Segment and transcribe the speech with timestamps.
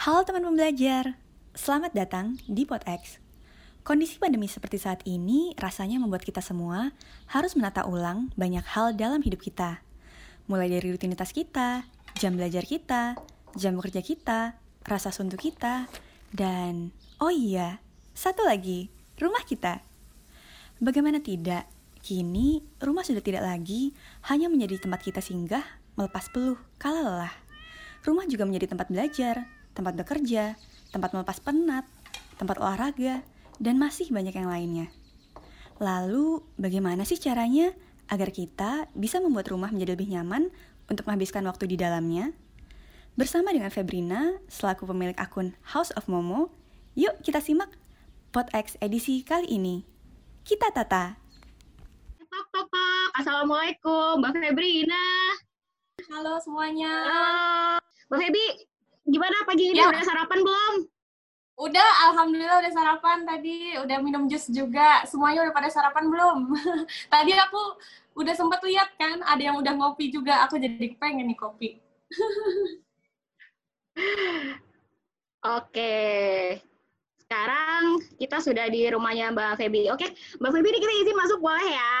[0.00, 1.20] Halo teman pembelajar,
[1.52, 3.20] selamat datang di PodX.
[3.84, 6.96] Kondisi pandemi seperti saat ini rasanya membuat kita semua
[7.28, 9.84] harus menata ulang banyak hal dalam hidup kita.
[10.48, 11.84] Mulai dari rutinitas kita,
[12.16, 13.20] jam belajar kita,
[13.60, 14.56] jam bekerja kita,
[14.88, 15.84] rasa suntuk kita,
[16.32, 17.84] dan oh iya,
[18.16, 18.88] satu lagi,
[19.20, 19.84] rumah kita.
[20.80, 21.68] Bagaimana tidak,
[22.00, 23.92] kini rumah sudah tidak lagi
[24.32, 27.34] hanya menjadi tempat kita singgah melepas peluh kala lelah.
[28.00, 30.60] Rumah juga menjadi tempat belajar, tempat bekerja,
[30.92, 31.88] tempat melepas penat,
[32.36, 33.24] tempat olahraga,
[33.56, 34.86] dan masih banyak yang lainnya.
[35.80, 37.72] Lalu, bagaimana sih caranya
[38.12, 40.52] agar kita bisa membuat rumah menjadi lebih nyaman
[40.92, 42.36] untuk menghabiskan waktu di dalamnya?
[43.16, 46.52] Bersama dengan Febrina, selaku pemilik akun House of Momo,
[46.92, 47.72] yuk kita simak
[48.36, 49.88] PodX edisi kali ini.
[50.44, 51.16] Kita tata.
[52.20, 53.08] Tok, tok, tok.
[53.16, 55.04] Assalamualaikum, Mbak Febrina.
[56.12, 56.92] Halo semuanya.
[57.08, 57.80] Halo.
[58.10, 58.46] Mbak Febri,
[59.10, 59.82] gimana pagi ini?
[59.82, 59.90] Ya.
[59.90, 60.74] Udah sarapan belum?
[61.60, 65.04] Udah, alhamdulillah udah sarapan tadi, udah minum jus juga.
[65.04, 66.56] Semuanya udah pada sarapan belum?
[67.12, 67.76] tadi aku
[68.16, 70.48] udah sempet lihat kan, ada yang udah ngopi juga.
[70.48, 71.76] Aku jadi pengen nih kopi.
[75.60, 76.56] Oke.
[77.20, 79.92] Sekarang kita sudah di rumahnya Mbak Febri.
[79.92, 81.94] Oke, Mbak Febri kita izin masuk boleh ya?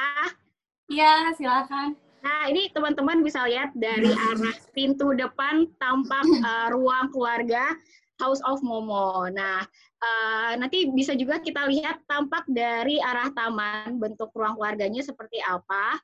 [0.90, 1.94] Iya, silakan.
[2.20, 7.72] Nah, ini teman-teman bisa lihat dari arah pintu depan tampak eh, ruang keluarga
[8.20, 9.24] House of Momo.
[9.32, 9.64] Nah,
[10.00, 15.96] eh, nanti bisa juga kita lihat tampak dari arah taman bentuk ruang keluarganya seperti apa.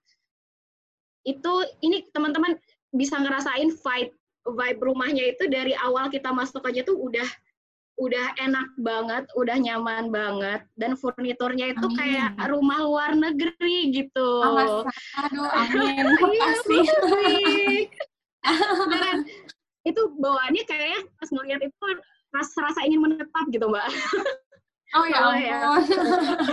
[1.26, 2.56] Itu ini teman-teman
[2.96, 4.14] bisa ngerasain vibe
[4.46, 7.26] vibe rumahnya itu dari awal kita masuk aja tuh udah
[7.96, 11.96] udah enak banget, udah nyaman banget dan furniturnya itu Amin.
[11.96, 14.28] kayak rumah luar negeri gitu.
[14.44, 14.84] Awas,
[15.16, 16.04] aduh, amin.
[16.28, 16.86] Iya, Makasih.
[18.86, 19.18] Beneran.
[19.82, 21.86] itu bawaannya kayak pas ngeliat itu
[22.30, 23.86] rasa rasa ingin menetap gitu mbak.
[24.94, 25.58] Oh ya Oh, ya.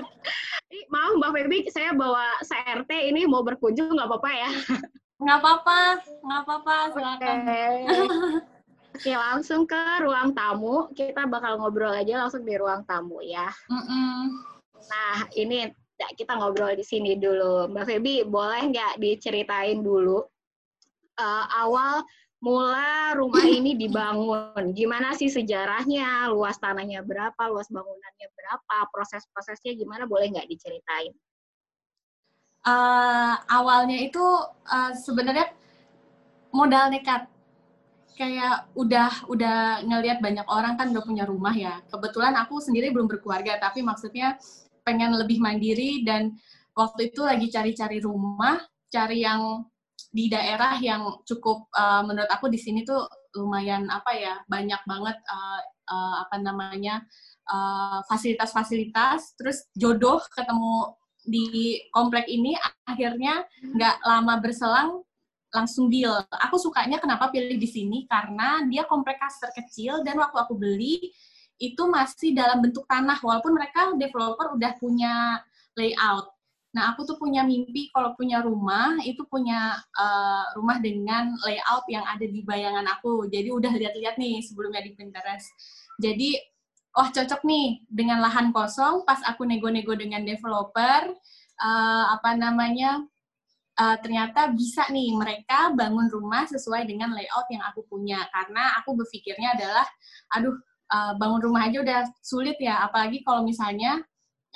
[0.93, 4.49] Maaf mbak Feby, saya bawa CRT ini mau berkunjung nggak apa-apa ya?
[5.21, 5.79] Nggak apa-apa,
[6.23, 7.37] nggak apa-apa, silakan.
[8.93, 10.85] Oke, langsung ke ruang tamu.
[10.93, 13.49] Kita bakal ngobrol aja langsung di ruang tamu ya.
[13.65, 14.37] Mm-mm.
[14.85, 15.65] Nah, ini
[15.97, 17.73] ya, kita ngobrol di sini dulu.
[17.73, 20.21] Mbak Feby, boleh nggak diceritain dulu
[21.17, 22.05] eh, awal
[22.37, 24.77] mula rumah ini dibangun?
[24.77, 26.29] Gimana sih sejarahnya?
[26.29, 27.49] Luas tanahnya berapa?
[27.49, 28.93] Luas bangunannya berapa?
[28.93, 30.05] Proses-prosesnya gimana?
[30.05, 31.17] Boleh nggak diceritain?
[32.63, 34.21] Eh, awalnya itu
[34.69, 35.49] eh, sebenarnya
[36.53, 37.32] modal nekat
[38.13, 41.81] kayak udah udah ngelihat banyak orang kan udah punya rumah ya.
[41.89, 44.37] Kebetulan aku sendiri belum berkeluarga tapi maksudnya
[44.85, 46.35] pengen lebih mandiri dan
[46.77, 48.59] waktu itu lagi cari-cari rumah
[48.91, 49.65] cari yang
[50.13, 53.01] di daerah yang cukup eh, menurut aku di sini tuh
[53.33, 57.01] lumayan apa ya banyak banget eh, eh, apa namanya
[57.49, 59.37] eh, fasilitas-fasilitas.
[59.39, 62.53] Terus jodoh ketemu di komplek ini
[62.83, 65.01] akhirnya nggak lama berselang
[65.53, 66.17] langsung deal.
[66.49, 71.13] Aku sukanya kenapa pilih di sini karena dia komplek kasar kecil dan waktu aku beli
[71.61, 75.39] itu masih dalam bentuk tanah walaupun mereka developer udah punya
[75.77, 76.33] layout.
[76.73, 82.01] Nah, aku tuh punya mimpi kalau punya rumah itu punya eh, rumah dengan layout yang
[82.01, 83.29] ada di bayangan aku.
[83.29, 85.53] Jadi udah lihat-lihat nih sebelumnya di Pinterest.
[86.01, 86.33] Jadi
[86.97, 91.13] wah cocok nih dengan lahan kosong pas aku nego-nego dengan developer
[91.61, 93.05] eh, apa namanya
[93.79, 98.21] eh, ternyata bisa nih mereka bangun rumah sesuai dengan layout yang aku punya.
[98.29, 99.85] Karena aku berpikirnya adalah
[100.33, 100.55] aduh
[100.93, 102.85] eh, bangun rumah aja udah sulit ya.
[102.87, 104.01] Apalagi kalau misalnya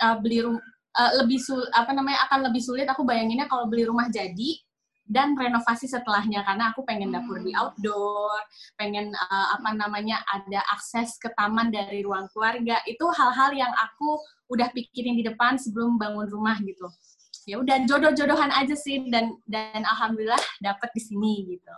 [0.01, 0.63] eh, beli rum-
[0.97, 2.85] eh, lebih sul apa namanya akan lebih sulit.
[2.89, 4.51] Aku bayanginnya kalau beli rumah jadi
[5.07, 6.43] dan renovasi setelahnya.
[6.43, 8.43] Karena aku pengen dapur di outdoor
[8.75, 12.83] pengen uh, apa namanya ada akses ke taman dari ruang keluarga.
[12.83, 14.19] Itu hal-hal yang aku
[14.51, 16.87] udah pikirin di depan sebelum bangun rumah gitu
[17.47, 21.75] ya udah jodoh-jodohan aja sih dan dan alhamdulillah dapet di sini gitu.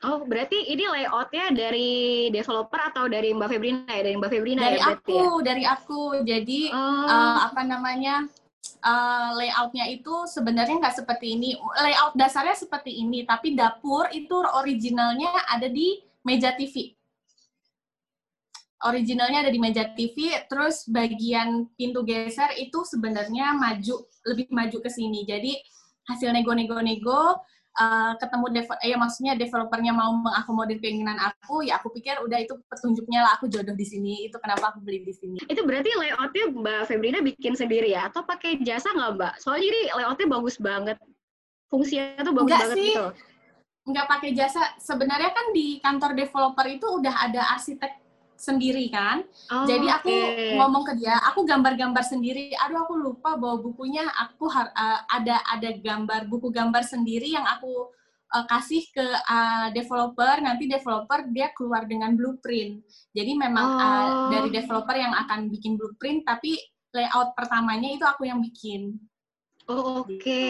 [0.00, 4.00] Oh, berarti ini layoutnya dari developer atau dari Mbak Febrina ya?
[4.00, 5.44] Dari Mbak Febrina dari ya aku ya?
[5.44, 6.02] dari aku.
[6.24, 8.24] Jadi Oh, uh, apa namanya
[8.80, 11.56] uh, layoutnya itu sebenarnya nggak seperti ini.
[11.80, 16.99] Layout dasarnya seperti ini tapi dapur itu originalnya ada di meja TV
[18.84, 24.90] originalnya ada di meja TV terus bagian pintu geser itu sebenarnya maju lebih maju ke
[24.90, 25.52] sini jadi
[26.08, 27.38] hasil nego-nego-nego
[27.78, 32.56] uh, ketemu dev- ya maksudnya developernya mau mengakomodir keinginan aku ya aku pikir udah itu
[32.66, 36.46] petunjuknya lah aku jodoh di sini itu kenapa aku beli di sini itu berarti layoutnya
[36.50, 38.10] Mbak Febrina bikin sendiri ya?
[38.10, 39.32] Atau pakai jasa nggak Mbak?
[39.38, 40.96] Soalnya ini layoutnya bagus banget.
[41.70, 42.90] Fungsinya tuh bagus Enggak banget sih.
[42.90, 43.06] gitu.
[43.80, 44.62] nggak pakai jasa.
[44.78, 47.99] Sebenarnya kan di kantor developer itu udah ada arsitek
[48.40, 49.20] sendiri kan.
[49.52, 50.56] Oh, Jadi aku oke.
[50.56, 52.56] ngomong ke dia, aku gambar-gambar sendiri.
[52.56, 54.08] Aduh aku lupa bawa bukunya.
[54.16, 57.92] Aku har- uh, ada ada gambar buku gambar sendiri yang aku
[58.32, 60.40] uh, kasih ke uh, developer.
[60.40, 62.80] Nanti developer dia keluar dengan blueprint.
[63.12, 64.28] Jadi memang uh, Oh.
[64.32, 66.56] dari developer yang akan bikin blueprint, tapi
[66.96, 68.96] layout pertamanya itu aku yang bikin.
[69.68, 70.42] Oh, oke.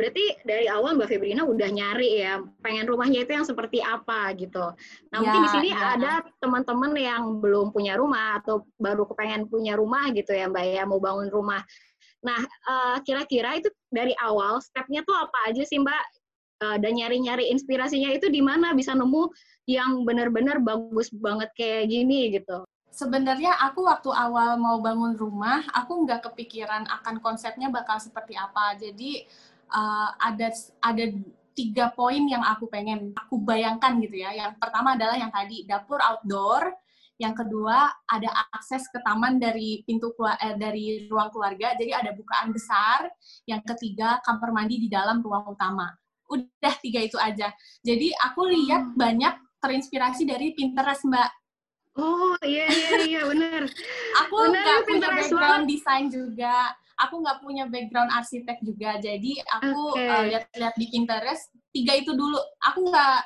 [0.00, 4.72] Berarti dari awal Mbak Febrina udah nyari ya, pengen rumahnya itu yang seperti apa gitu.
[5.12, 6.00] Nah, mungkin Ya, di sini ya.
[6.00, 10.82] ada teman-teman yang belum punya rumah atau baru kepengen punya rumah gitu ya Mbak ya,
[10.88, 11.60] mau bangun rumah.
[12.24, 16.04] Nah, eh, kira-kira itu dari awal stepnya tuh apa aja sih Mbak?
[16.60, 19.28] Eh, dan nyari-nyari inspirasinya itu di mana bisa nemu
[19.64, 22.64] yang benar-benar bagus banget kayak gini gitu.
[22.90, 28.74] Sebenarnya aku waktu awal mau bangun rumah, aku nggak kepikiran akan konsepnya bakal seperti apa.
[28.76, 29.24] Jadi
[29.70, 30.50] uh, ada
[30.82, 31.04] ada
[31.54, 34.32] tiga poin yang aku pengen aku bayangkan gitu ya.
[34.34, 36.72] Yang pertama adalah yang tadi dapur outdoor.
[37.20, 41.76] Yang kedua ada akses ke taman dari pintu keluar eh, dari ruang keluarga.
[41.76, 43.12] Jadi ada bukaan besar.
[43.44, 45.92] Yang ketiga kamar mandi di dalam ruang utama.
[46.32, 47.52] Udah tiga itu aja.
[47.84, 48.96] Jadi aku lihat Hmm.
[48.96, 51.30] banyak terinspirasi dari Pinterest Mbak.
[52.00, 53.68] Oh, iya iya iya benar.
[54.24, 59.00] aku nggak punya background desain juga aku nggak punya background arsitek juga.
[59.00, 60.04] Jadi aku Oke.
[60.04, 62.36] uh, lihat-lihat di Pinterest tiga itu dulu.
[62.72, 63.18] Aku nggak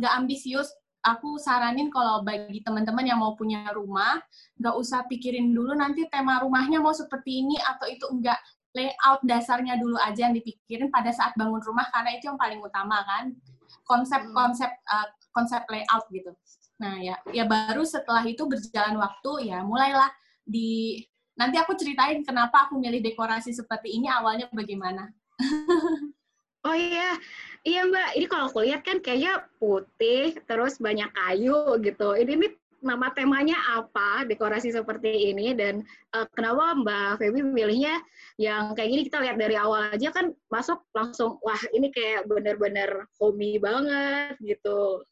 [0.00, 0.72] nggak ambisius.
[1.02, 4.22] Aku saranin kalau bagi teman-teman yang mau punya rumah
[4.62, 8.38] nggak usah pikirin dulu nanti tema rumahnya mau seperti ini atau itu enggak.
[8.72, 13.04] Layout dasarnya dulu aja yang dipikirin pada saat bangun rumah karena itu yang paling utama
[13.04, 13.36] kan.
[13.84, 16.32] Konsep-konsep uh, konsep layout gitu.
[16.80, 20.08] Nah, ya ya baru setelah itu berjalan waktu ya mulailah
[20.42, 21.02] di
[21.38, 25.10] nanti aku ceritain kenapa aku milih dekorasi seperti ini awalnya bagaimana.
[26.62, 27.18] Oh iya,
[27.66, 28.22] iya Mbak.
[28.22, 32.14] Ini kalau aku lihat kan kayaknya putih, terus banyak kayu gitu.
[32.14, 32.52] Ini nih
[32.86, 34.22] nama temanya apa?
[34.30, 35.82] Dekorasi seperti ini dan
[36.14, 37.98] eh, kenapa Mbak Feby milihnya
[38.38, 39.02] yang kayak gini?
[39.10, 45.02] Kita lihat dari awal aja kan masuk langsung wah ini kayak bener-bener homey banget gitu,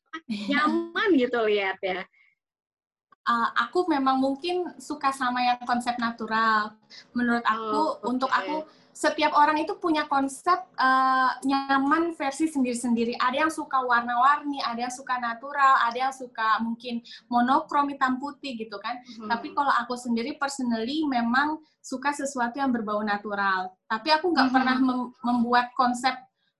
[0.51, 2.07] nyaman gitu lihat ya.
[3.21, 6.73] Uh, aku memang mungkin suka sama yang konsep natural.
[7.13, 8.39] Menurut aku Oh, untuk oke.
[8.41, 8.57] aku
[8.91, 13.15] setiap orang itu punya konsep uh, nyaman versi sendiri-sendiri.
[13.17, 18.57] Ada yang suka warna-warni, ada yang suka natural, ada yang suka mungkin monokrom hitam putih
[18.59, 18.99] gitu kan.
[19.29, 23.73] Tapi kalau aku sendiri personally memang suka sesuatu yang berbau natural.
[23.87, 24.55] Tapi aku nggak Mhm.
[24.55, 26.13] pernah mem- membuat konsep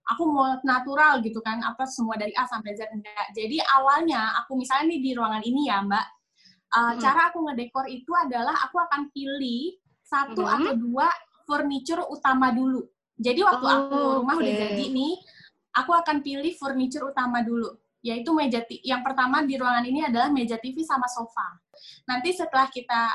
[0.07, 3.31] aku mau natural gitu kan, apa semua dari A sampai Z enggak.
[3.31, 6.05] Jadi awalnya aku misalnya nih di ruangan ini ya Mbak,
[6.71, 6.99] uh, Mhm.
[6.99, 10.53] cara aku ngedekor itu adalah aku akan pilih satu Mhm.
[10.55, 11.07] atau dua
[11.47, 12.83] furniture utama dulu.
[13.21, 14.61] Jadi waktu Oh, aku rumah udah oke.
[14.65, 15.13] jadi nih,
[15.77, 17.69] aku akan pilih furniture utama dulu
[18.01, 21.53] yaitu meja yang pertama di ruangan ini adalah meja TV sama sofa.
[22.09, 23.13] Nanti setelah kita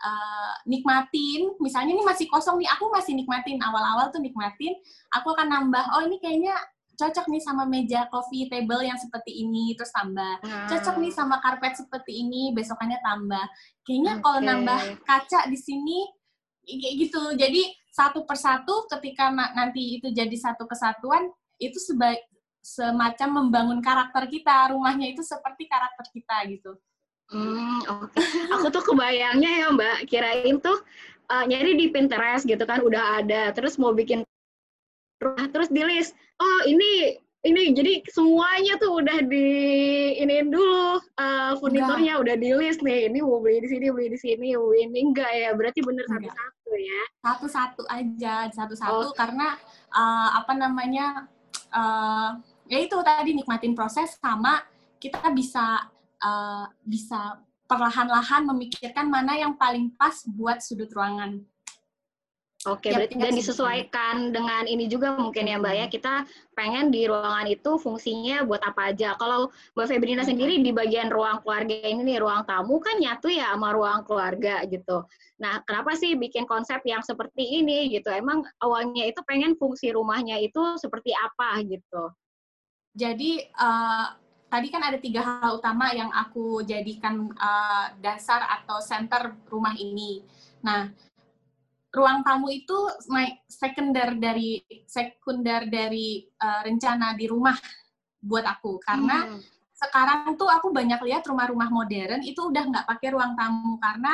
[0.00, 4.72] uh, nikmatin, misalnya ini masih kosong nih, aku masih nikmatin awal-awal tuh nikmatin,
[5.12, 6.56] aku akan nambah, oh ini kayaknya
[7.00, 10.44] cocok nih sama meja coffee table yang seperti ini, terus tambah.
[10.68, 13.44] Cocok nih sama karpet seperti ini, besokannya tambah.
[13.88, 14.46] Kayaknya kalau Oke.
[14.46, 16.04] nambah kaca di sini,
[16.68, 17.22] kayak gitu.
[17.40, 22.20] Jadi satu persatu ketika na- nanti itu jadi satu kesatuan, itu sebaik
[22.60, 26.72] semacam membangun karakter kita, rumahnya itu seperti karakter kita gitu.
[27.32, 28.20] Hmm, oke.
[28.58, 30.76] Aku tuh kebayangnya ya Mbak, kirain tuh
[31.30, 34.26] uh, nyari di Pinterest gitu kan udah ada, terus mau bikin
[35.20, 36.16] rumah, terus di list.
[36.40, 39.48] Oh ini ini jadi semuanya tuh udah di
[40.20, 43.08] iniin dulu uh, furniturnya udah di list nih.
[43.08, 45.50] Ini mau beli di sini, beli di sini, ini enggak ya?
[45.56, 47.00] Berarti bener satu-satu ya.
[47.24, 49.12] Satu-satu aja, satu-satu Oh.
[49.16, 49.56] karena
[49.92, 51.28] uh, apa namanya
[51.72, 52.36] uh,
[52.68, 54.60] ya itu tadi nikmatin proses sama
[55.00, 55.88] kita bisa
[56.20, 61.40] uh, bisa perlahan-lahan memikirkan mana yang paling pas buat sudut ruangan.
[62.68, 65.86] Oke, Tiap berarti tingkat dan disesuaikan dengan ini juga mungkin ya Mbak ya.
[65.88, 66.14] Kita
[66.52, 69.16] pengen di ruangan itu fungsinya buat apa aja.
[69.16, 73.56] Kalau Mbak Febrina sendiri di bagian ruang keluarga ini nih, ruang tamu kan nyatu ya
[73.56, 75.08] sama ruang keluarga gitu.
[75.40, 78.12] Nah, kenapa sih bikin konsep yang seperti ini gitu?
[78.12, 82.12] Emang awalnya itu pengen fungsi rumahnya itu seperti apa gitu?
[82.92, 84.12] Jadi uh,
[84.52, 90.20] tadi kan ada tiga hal utama yang aku jadikan uh, dasar atau center rumah ini.
[90.60, 90.92] Nah,
[91.90, 92.76] ruang tamu itu
[93.50, 97.58] sekunder dari sekunder dari uh, rencana di rumah
[98.22, 99.40] buat aku karena Hmm.
[99.74, 104.12] sekarang tuh aku banyak lihat rumah-rumah modern itu udah nggak pakai ruang tamu karena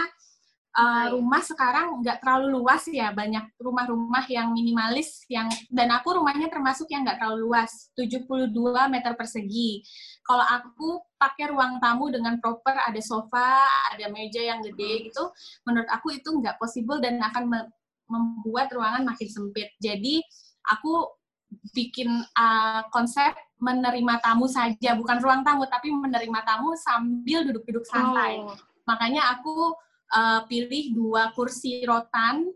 [0.76, 6.52] uh, rumah sekarang nggak terlalu luas ya banyak rumah-rumah yang minimalis yang dan aku rumahnya
[6.52, 8.52] termasuk yang nggak terlalu luas 72
[8.92, 9.80] meter persegi.
[10.22, 13.64] Kalau aku pakai ruang tamu dengan proper ada sofa
[13.96, 15.32] ada meja yang gede gitu
[15.64, 17.72] menurut aku itu nggak possible dan akan
[18.06, 19.72] membuat ruangan makin sempit.
[19.80, 20.20] Jadi
[20.68, 21.08] aku
[21.72, 28.44] bikin uh, konsep menerima tamu saja bukan ruang tamu tapi menerima tamu sambil duduk-duduk santai.
[28.44, 28.52] Oh.
[28.86, 29.74] makanya aku
[30.14, 32.46] uh, pilih dua kursi rotan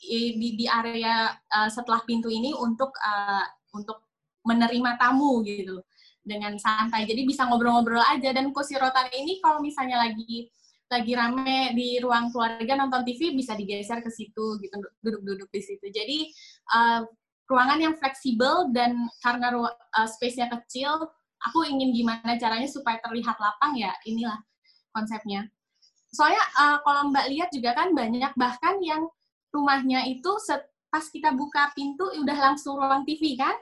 [0.00, 3.44] di, di area uh, setelah pintu ini untuk uh,
[3.76, 4.08] untuk
[4.48, 5.84] menerima tamu gitu
[6.24, 7.04] dengan santai.
[7.04, 10.48] Jadi bisa ngobrol-ngobrol aja dan kursi rotan ini kalau misalnya lagi
[10.90, 15.86] lagi rame di ruang keluarga nonton TV bisa digeser ke situ gitu duduk-duduk di situ.
[15.86, 16.26] Jadi
[16.74, 17.06] uh,
[17.46, 21.06] ruangan yang fleksibel dan karena uh, space-nya kecil,
[21.46, 24.38] aku ingin gimana caranya supaya terlihat lapang ya inilah
[24.90, 25.46] konsepnya
[26.10, 29.06] soalnya uh, kalau Mbak lihat juga kan banyak bahkan yang
[29.54, 33.54] rumahnya itu set, pas kita buka pintu udah langsung ruang TV kan?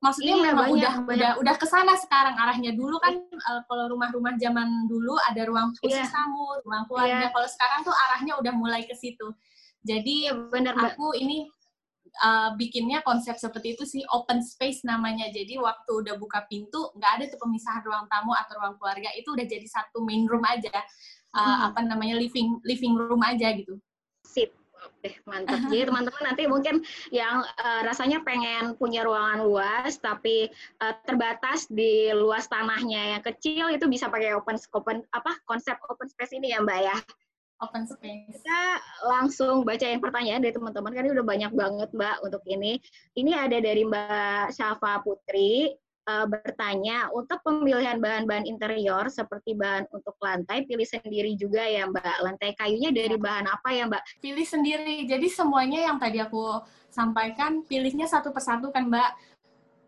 [0.00, 1.12] Maksudnya iya, memang banyak, udah banyak.
[1.12, 2.72] udah udah ke sana sekarang arahnya.
[2.72, 6.08] Dulu kan uh, kalau rumah-rumah zaman dulu ada ruang khusus yeah.
[6.08, 7.28] tamu ruang keluarga.
[7.28, 7.32] Yeah.
[7.36, 9.28] kalau sekarang tuh arahnya udah mulai ke situ.
[9.84, 11.52] Jadi yeah, bener, aku ini
[12.24, 15.28] uh, bikinnya konsep seperti itu sih open space namanya.
[15.28, 19.12] Jadi waktu udah buka pintu nggak ada tuh pemisahan ruang tamu atau ruang keluarga.
[19.12, 20.72] Itu udah jadi satu main room aja
[21.34, 21.68] uh, hmm.
[21.72, 23.78] apa namanya living living room aja gitu.
[24.26, 24.50] Sip.
[24.80, 25.60] Oke, mantap.
[25.68, 26.80] Jadi teman-teman nanti mungkin
[27.12, 30.48] yang uh, rasanya pengen punya ruangan luas tapi
[30.80, 36.08] uh, terbatas di luas tanahnya yang kecil itu bisa pakai open open apa konsep open
[36.08, 36.96] space ini ya Mbak ya.
[37.60, 38.40] Open space.
[38.40, 42.80] Kita langsung bacain pertanyaan dari teman-teman kan ini udah banyak banget Mbak untuk ini.
[43.12, 45.76] Ini ada dari Mbak Syafa Putri
[46.10, 52.16] uh, bertanya untuk pemilihan bahan-bahan interior seperti bahan untuk lantai pilih sendiri juga ya Mbak.
[52.26, 54.02] Lantai kayunya dari bahan apa ya Mbak?
[54.18, 55.06] Pilih sendiri.
[55.06, 56.58] Jadi semuanya yang tadi aku
[56.90, 59.10] sampaikan pilihnya satu persatu kan Mbak.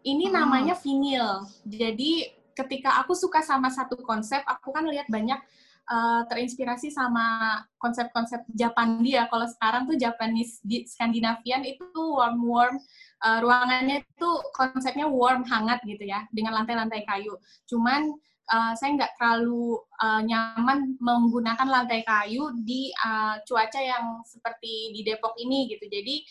[0.07, 0.35] Ini hmm.
[0.35, 1.47] namanya vinil.
[1.67, 5.41] Jadi ketika aku suka sama satu konsep, aku kan lihat banyak
[5.89, 9.27] uh, terinspirasi sama konsep-konsep Japandia.
[9.27, 12.77] Kalau sekarang tuh Japanese di Skandinavian itu warm warm
[13.25, 17.35] uh, ruangannya itu konsepnya warm hangat gitu ya dengan lantai-lantai kayu.
[17.67, 18.15] Cuman
[18.53, 25.01] uh, saya nggak terlalu uh, nyaman menggunakan lantai kayu di uh, cuaca yang seperti di
[25.07, 25.87] Depok ini gitu.
[25.89, 26.23] Jadi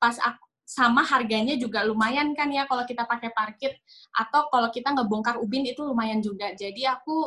[0.00, 3.74] pas aku sama harganya juga lumayan kan ya kalau kita pakai parkit
[4.14, 6.54] atau kalau kita ngebongkar ubin itu lumayan juga.
[6.54, 7.26] Jadi aku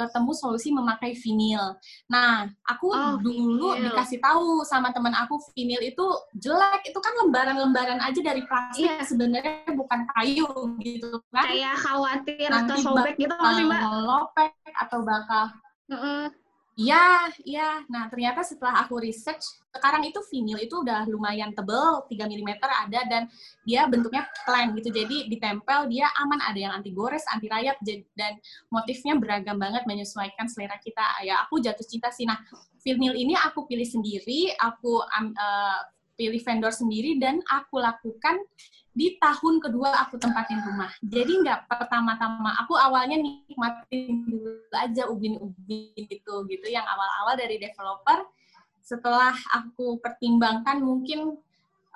[0.00, 1.76] ketemu solusi memakai vinil.
[2.08, 3.92] Nah, aku oh, dulu vinil.
[3.92, 6.06] dikasih tahu sama teman aku vinil itu
[6.40, 9.04] jelek, itu kan lembaran-lembaran aja dari plastik yeah.
[9.04, 10.48] sebenarnya bukan kayu
[10.80, 11.52] gitu kan.
[11.52, 13.82] Kayak khawatir Nanti atau sobek gitu masih Mbak?
[14.08, 15.44] Lopek atau bakal
[15.90, 16.24] uh -uh.
[16.80, 17.84] Iya, iya.
[17.92, 23.00] Nah, ternyata setelah aku research, sekarang itu vinil itu udah lumayan tebel, 3 mm ada,
[23.04, 23.22] dan
[23.68, 24.88] dia bentuknya plain gitu.
[24.88, 27.76] Jadi ditempel, dia aman, ada yang anti gores, anti rayap,
[28.16, 28.40] dan
[28.72, 31.04] motifnya beragam banget, menyesuaikan selera kita.
[31.20, 32.24] Ya, aku jatuh cinta sih.
[32.24, 32.40] Nah,
[32.80, 35.80] vinil ini aku pilih sendiri, aku uh,
[36.16, 38.40] pilih vendor sendiri, dan aku lakukan
[39.00, 40.92] di tahun kedua aku tempatin rumah.
[41.00, 48.28] Jadi nggak pertama-tama, aku awalnya nikmatin dulu aja ubin-ubin gitu, gitu yang awal-awal dari developer.
[48.84, 51.40] Setelah aku pertimbangkan mungkin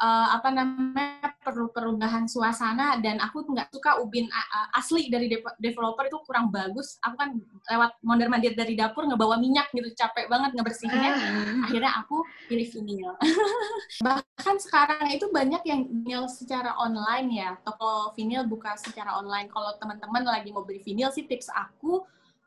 [0.00, 5.38] uh, apa namanya perlu perubahan suasana dan aku nggak suka ubin uh, asli dari de
[5.60, 6.96] developer itu kurang bagus.
[7.04, 7.36] Aku kan
[7.68, 11.12] lewat mondar mandir dari dapur ngebawa minyak gitu capek banget ngebersihinnya.
[11.12, 11.64] Uh.
[11.68, 13.12] Akhirnya aku pilih vinil.
[14.06, 17.50] Bahkan sekarang itu banyak yang vinil secara online ya.
[17.62, 19.52] Toko vinil buka secara online.
[19.52, 22.02] Kalau teman-teman lagi mau beli vinil sih tips aku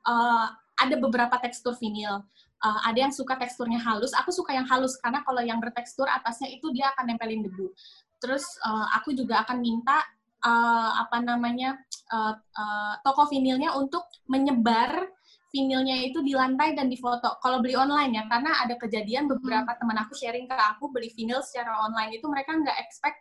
[0.09, 2.21] uh, ada beberapa tekstur vinil
[2.63, 4.13] uh, ada yang suka teksturnya halus.
[4.17, 7.73] Aku suka yang halus karena kalau yang bertekstur atasnya itu dia akan nempelin debu.
[8.17, 10.01] Terus uh, aku juga akan minta
[10.45, 11.77] uh, apa namanya
[12.09, 15.09] uh, uh, toko vinilnya untuk menyebar
[15.47, 17.39] vinilnya itu di lantai dan di foto.
[17.39, 19.79] Kalau beli online ya, karena ada kejadian beberapa hmm.
[19.79, 23.17] teman aku sharing ke aku beli vinil secara online itu mereka nggak expect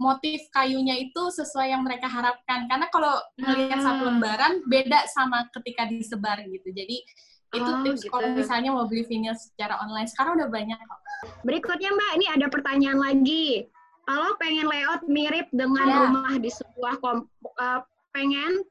[0.00, 2.68] motif kayunya itu sesuai yang mereka harapkan.
[2.68, 3.86] Karena kalau melihat hmm.
[3.86, 6.68] satu lembaran beda sama ketika disebar gitu.
[6.74, 7.02] Jadi
[7.52, 8.12] itu oh, tips gitu.
[8.16, 10.08] kalau misalnya mau beli vinyl secara online.
[10.08, 11.00] Sekarang udah banyak kok.
[11.44, 13.68] Berikutnya Mbak, ini ada pertanyaan lagi.
[14.02, 16.00] Kalau pengen layout mirip dengan yeah.
[16.08, 17.28] rumah di sebuah kom
[17.60, 17.80] uh,
[18.10, 18.66] pengen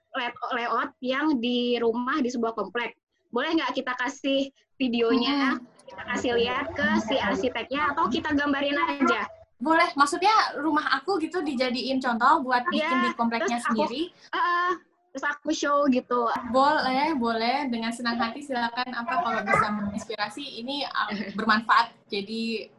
[0.52, 3.00] layout yang di rumah di sebuah komplek,
[3.32, 5.88] boleh nggak kita kasih videonya, hmm.
[5.88, 9.26] kita kasih lihat ke si arsiteknya, atau kita gambarin aja?
[9.62, 14.10] Boleh, maksudnya rumah aku gitu dijadiin contoh buat bikin yeah, di kompleknya sendiri.
[14.34, 14.74] Aku, uh,
[15.12, 16.32] terus aku show gitu.
[16.56, 17.68] Boleh, boleh.
[17.68, 21.92] Dengan senang hati silakan apa kalau bisa menginspirasi ini uh, bermanfaat.
[22.08, 22.72] Jadi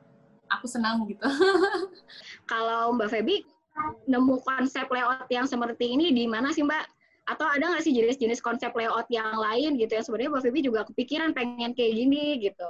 [0.49, 1.29] aku senang gitu.
[2.51, 3.45] kalau Mbak Feby
[4.09, 6.85] nemu konsep layout yang seperti ini di mana sih Mbak?
[7.23, 10.81] Atau ada nggak sih jenis-jenis konsep layout yang lain gitu yang sebenarnya Mbak Feby juga
[10.89, 12.69] kepikiran pengen kayak gini gitu?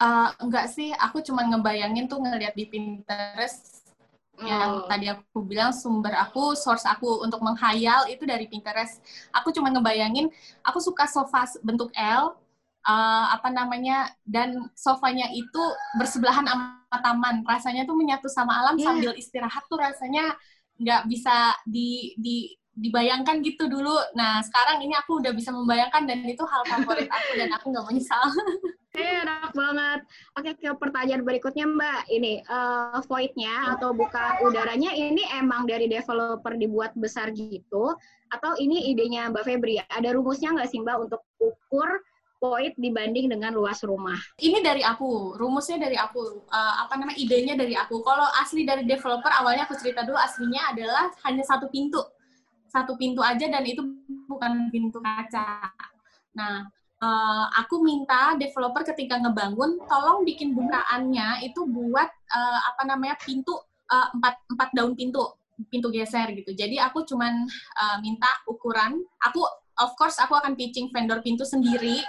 [0.00, 3.79] Uh, enggak sih, aku cuma ngebayangin tuh ngeliat di Pinterest
[4.44, 4.88] yang oh.
[4.88, 9.04] tadi aku bilang sumber aku, source aku untuk menghayal itu dari Pinterest.
[9.36, 10.32] Aku cuma ngebayangin,
[10.64, 12.36] aku suka sofa bentuk L,
[12.88, 15.62] uh, apa namanya, dan sofanya itu
[16.00, 17.44] bersebelahan sama taman.
[17.44, 18.86] Rasanya tuh menyatu sama alam yeah.
[18.88, 20.32] sambil istirahat tuh rasanya
[20.80, 23.92] nggak bisa di, di dibayangkan gitu dulu.
[24.16, 27.86] Nah, sekarang ini aku udah bisa membayangkan dan itu hal favorit aku dan aku nggak
[27.92, 28.24] menyesal.
[29.00, 30.00] Eh, enak banget.
[30.36, 32.00] Oke, ke pertanyaan berikutnya Mbak.
[32.12, 37.96] Ini uh, void-nya atau buka udaranya ini emang dari developer dibuat besar gitu
[38.28, 39.80] atau ini idenya Mbak Febri?
[39.80, 42.04] Ada rumusnya nggak sih Mbak untuk ukur
[42.40, 44.16] void dibanding dengan luas rumah?
[44.36, 46.44] Ini dari aku, rumusnya dari aku.
[46.48, 48.04] Uh, apa namanya idenya dari aku.
[48.04, 52.00] Kalau asli dari developer awalnya aku cerita dulu aslinya adalah hanya satu pintu.
[52.68, 53.80] Satu pintu aja dan itu
[54.28, 55.74] bukan pintu kaca.
[56.36, 63.16] Nah, uh, aku minta developer ketika ngebangun tolong bikin bukaannya itu buat uh, apa namanya
[63.20, 63.56] pintu
[63.90, 65.24] uh, empat empat daun pintu
[65.68, 66.56] pintu geser gitu.
[66.56, 67.44] Jadi aku cuman
[67.76, 69.00] uh, minta ukuran.
[69.28, 69.44] Aku
[69.80, 72.00] of course aku akan pitching vendor pintu sendiri.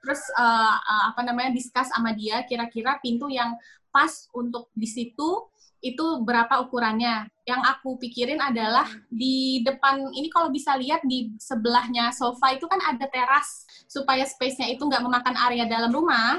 [0.00, 3.58] Terus uh, uh, apa namanya discuss sama dia kira-kira pintu yang
[3.90, 5.50] pas untuk di situ
[5.82, 7.39] itu berapa ukurannya.
[7.50, 12.78] Yang aku pikirin adalah di depan ini kalau bisa lihat di sebelahnya sofa itu kan
[12.78, 16.38] ada teras supaya space-nya itu nggak memakan area dalam rumah.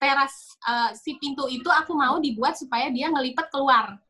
[0.00, 4.00] Teras uh, si pintu itu aku mau dibuat supaya dia ngelipat keluar.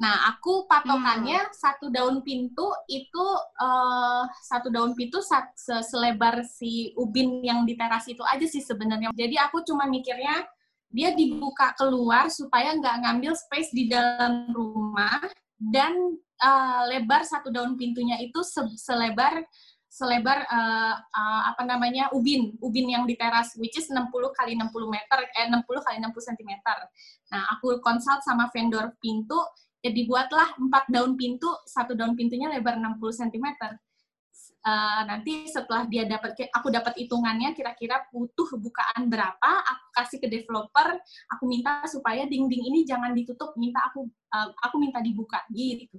[0.00, 1.52] Nah, aku patokannya hmm.
[1.52, 3.24] satu daun pintu itu
[3.60, 5.20] uh, satu daun pintu
[5.60, 9.12] selebar si ubin yang di teras itu aja sih sebenarnya.
[9.12, 10.48] Jadi aku cuma mikirnya
[10.88, 15.20] dia dibuka keluar supaya nggak ngambil space di dalam rumah
[15.60, 15.92] dan
[16.40, 19.44] uh, lebar satu daun pintunya itu se selebar
[19.90, 24.72] selebar uh, uh, apa namanya ubin ubin yang di teras which is 60 kali 60
[24.88, 26.52] meter eh 60 kali 60 cm.
[27.30, 29.36] Nah, aku konsult sama vendor pintu
[29.84, 33.46] ya dibuatlah empat daun pintu, satu daun pintunya lebar 60 cm
[34.66, 40.28] uh, nanti setelah dia dapat aku dapat hitungannya kira-kira butuh bukaan berapa aku kasih ke
[40.28, 40.96] developer
[41.32, 45.96] aku minta supaya dinding ini jangan ditutup minta aku uh, aku minta dibuka gitu.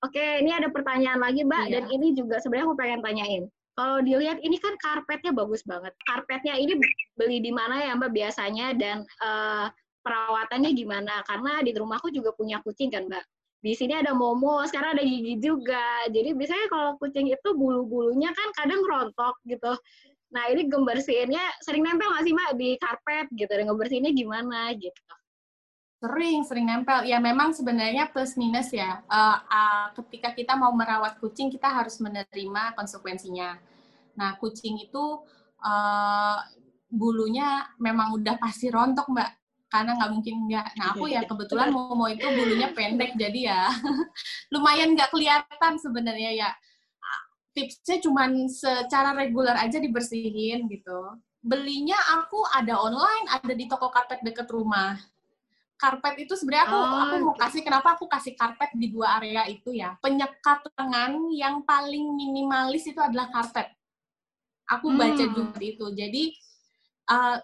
[0.00, 1.72] Oke ini ada pertanyaan lagi mbak iya.
[1.80, 3.44] dan ini juga sebenarnya aku pengen tanyain.
[3.78, 5.94] Kalau dilihat ini kan karpetnya bagus banget.
[6.04, 6.76] Karpetnya ini
[7.16, 8.76] beli di mana ya mbak biasanya?
[8.76, 9.68] Dan uh,
[10.00, 11.24] perawatannya gimana?
[11.24, 13.24] Karena di rumahku juga punya kucing kan mbak
[13.60, 16.08] di sini ada momo, sekarang ada gigi juga.
[16.08, 19.76] Jadi biasanya kalau kucing itu bulu-bulunya kan kadang rontok gitu.
[20.32, 23.52] Nah ini ngebersihinnya sering nempel nggak sih mbak di karpet gitu?
[23.52, 25.12] Dan ngebersihinnya gimana gitu?
[26.00, 27.04] Sering, sering nempel.
[27.04, 29.04] Ya memang sebenarnya plus minus ya.
[29.04, 33.60] Uh, uh, ketika kita mau merawat kucing, kita harus menerima konsekuensinya.
[34.16, 35.20] Nah kucing itu
[35.60, 36.38] uh,
[36.88, 39.39] bulunya memang udah pasti rontok mbak
[39.70, 40.66] karena nggak mungkin nggak.
[40.76, 43.62] Nah aku ya kebetulan Momo itu bulunya pendek jadi ya
[44.52, 46.50] lumayan nggak kelihatan sebenarnya ya.
[47.50, 51.18] Tipsnya cuma secara reguler aja dibersihin gitu.
[51.40, 54.94] Belinya aku ada online, ada di toko karpet deket rumah.
[55.74, 59.48] Karpet itu sebenarnya aku oh, aku mau kasih kenapa aku kasih karpet di dua area
[59.50, 59.98] itu ya.
[59.98, 63.66] Penyekat tangan yang paling minimalis itu adalah karpet.
[64.70, 65.34] Aku baca hmm.
[65.34, 65.86] juga itu.
[65.90, 66.22] Jadi
[67.10, 67.38] uh,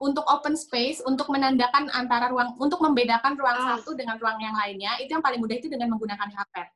[0.00, 3.76] untuk open space untuk menandakan antara ruang untuk membedakan ruang ah.
[3.76, 6.72] satu dengan ruang yang lainnya itu yang paling mudah itu dengan menggunakan karpet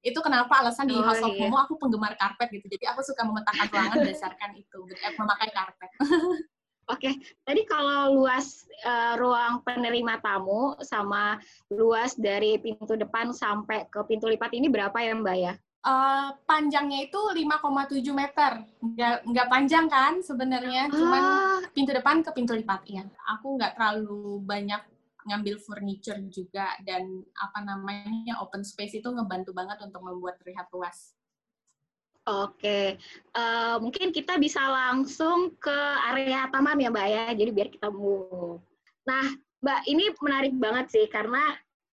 [0.00, 1.44] itu kenapa alasan di oh, House of iya.
[1.44, 5.90] Momo aku penggemar karpet gitu jadi aku suka memetakan ruangan berdasarkan itu eh, memakai karpet
[6.86, 7.14] Oke, okay.
[7.42, 11.34] tadi kalau luas uh, ruang penerima tamu sama
[11.66, 15.58] luas dari pintu depan sampai ke pintu lipat ini berapa ya Mbak ya?
[15.86, 18.58] Uh, panjangnya itu 5,7 meter.
[18.82, 21.58] Nggak, nggak panjang kan sebenarnya, cuman ah.
[21.70, 22.82] pintu depan ke pintu lipat.
[22.90, 24.82] Ya, aku nggak terlalu banyak
[25.26, 31.14] ngambil furniture juga dan apa namanya open space itu ngebantu banget untuk membuat terlihat luas.
[32.26, 32.98] Oke,
[33.38, 35.78] uh, mungkin kita bisa langsung ke
[36.10, 38.58] area taman ya Mbak ya, jadi biar kita move.
[39.06, 39.26] Nah
[39.62, 41.38] Mbak, ini menarik banget sih karena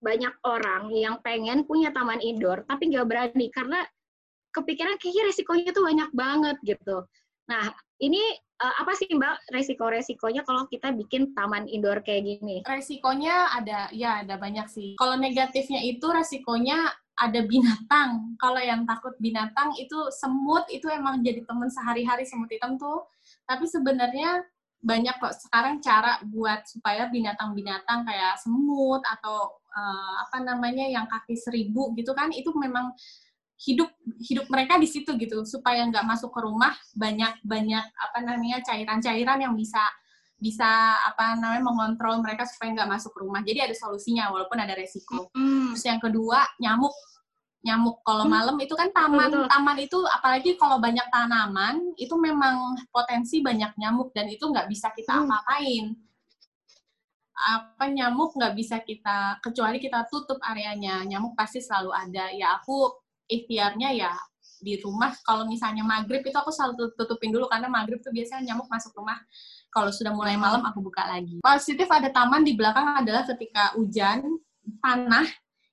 [0.02, 3.80] banyak orang yang pengen punya taman indoor tapi nggak berani karena
[4.52, 7.08] kepikiran kayaknya resikonya tuh banyak banget gitu.
[7.48, 8.20] Nah, ini
[8.62, 12.60] uh, apa sih Mbak resiko-resikonya kalau kita bikin taman indoor kayak gini?
[12.62, 14.94] Resikonya ada, ya ada banyak sih.
[15.00, 18.36] Kalau negatifnya itu resikonya ada binatang.
[18.36, 23.08] Kalau yang takut binatang itu semut itu emang jadi teman sehari-hari semut hitam tuh.
[23.48, 24.44] Tapi sebenarnya
[24.82, 25.34] banyak kok.
[25.38, 32.10] Sekarang cara buat supaya binatang-binatang kayak semut atau uh, apa namanya yang kaki seribu gitu
[32.12, 32.90] kan itu memang
[33.62, 35.46] hidup hidup mereka di situ gitu.
[35.46, 39.80] Supaya nggak masuk ke rumah banyak banyak apa namanya cairan-cairan yang bisa
[40.42, 43.40] bisa apa namanya mengontrol mereka supaya nggak masuk ke rumah.
[43.46, 45.30] Jadi ada solusinya walaupun ada resiko.
[45.38, 45.78] Mm.
[45.78, 46.90] terus yang kedua nyamuk
[47.62, 48.34] nyamuk kalau hmm.
[48.34, 49.46] malam itu kan taman Betul.
[49.46, 54.90] taman itu apalagi kalau banyak tanaman itu memang potensi banyak nyamuk dan itu nggak bisa
[54.90, 55.30] kita hmm.
[55.30, 55.84] apa-apain
[57.32, 62.90] apa nyamuk nggak bisa kita kecuali kita tutup areanya nyamuk pasti selalu ada ya aku
[63.30, 64.12] ikhtiarnya ya
[64.62, 68.70] di rumah kalau misalnya maghrib itu aku selalu tutupin dulu karena maghrib tuh biasanya nyamuk
[68.70, 69.18] masuk rumah
[69.74, 74.22] kalau sudah mulai malam aku buka lagi positif ada taman di belakang adalah ketika hujan
[74.78, 75.26] tanah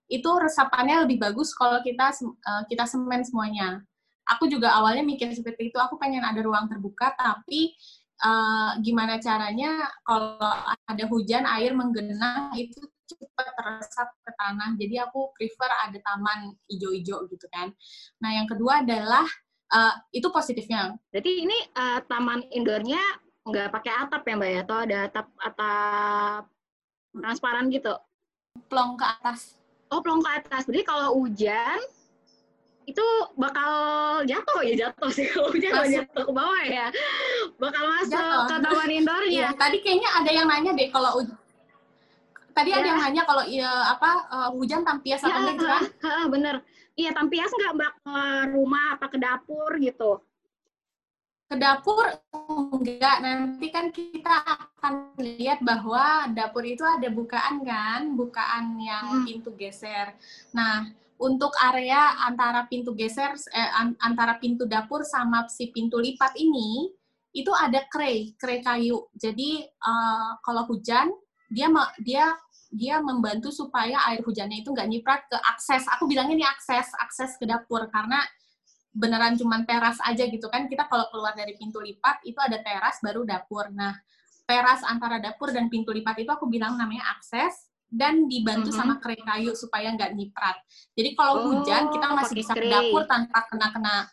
[0.10, 3.80] itu resapannya lebih bagus kalau kita uh, kita semen semuanya
[4.26, 7.78] aku juga awalnya mikir seperti itu aku pengen ada ruang terbuka tapi
[8.24, 10.38] uh, gimana caranya kalau
[10.86, 14.78] ada hujan air menggenang itu cepat teresap ke tanah.
[14.78, 17.74] Jadi aku prefer ada taman hijau-hijau gitu kan.
[18.22, 19.26] Nah yang kedua adalah
[19.74, 20.94] uh, itu positifnya.
[21.10, 23.02] Berarti ini uh, taman indoornya
[23.50, 24.60] nggak pakai atap ya mbak ya?
[24.62, 26.44] Atau ada atap atap
[27.18, 27.94] transparan gitu?
[28.70, 29.59] Plong ke atas.
[29.90, 30.64] Oh plong ke atas.
[30.70, 31.80] Jadi kalau hujan
[32.90, 33.06] itu
[33.38, 33.72] bakal
[34.26, 36.90] jatuh ya jatuh sih kalau hujan kalau jatuh ke bawah ya
[37.62, 38.50] bakal masuk jatuh.
[38.50, 39.30] ke taman indoornya.
[39.30, 41.22] Iya, tadi kayaknya ada yang nanya deh kalau
[42.58, 42.82] tadi ya.
[42.82, 46.26] ada yang nanya kalau ya, apa uh, hujan tampias ya, apa enggak kan?
[46.34, 46.56] bener.
[46.98, 48.18] Iya tampias nggak mbak ke
[48.52, 50.20] rumah apa ke dapur gitu?
[51.50, 52.06] Ke dapur
[52.78, 53.18] enggak.
[53.26, 59.26] Nanti kan kita akan lihat bahwa dapur itu ada bukaan kan, bukaan yang hmm.
[59.26, 60.14] pintu geser.
[60.54, 60.86] Nah
[61.20, 66.94] untuk area antara pintu geser eh, antara pintu dapur sama si pintu lipat ini
[67.36, 69.06] itu ada kray, kray kayu.
[69.18, 71.10] Jadi uh, kalau hujan
[71.50, 71.70] dia
[72.02, 72.26] dia
[72.70, 75.86] dia membantu supaya air hujannya itu nggak nyiprat ke akses.
[75.98, 78.22] Aku bilangnya ini akses, akses ke dapur karena
[79.00, 80.68] beneran cuma teras aja gitu kan.
[80.68, 83.72] Kita kalau keluar dari pintu lipat itu ada teras baru dapur.
[83.72, 83.96] Nah,
[84.44, 88.80] teras antara dapur dan pintu lipat itu aku bilang namanya akses dan dibantu mm -hmm.
[88.86, 90.60] sama kray kayu supaya nggak nyiprat.
[90.94, 94.06] Jadi kalau oh, hujan kita masih bisa ke dapur tanpa kena-kena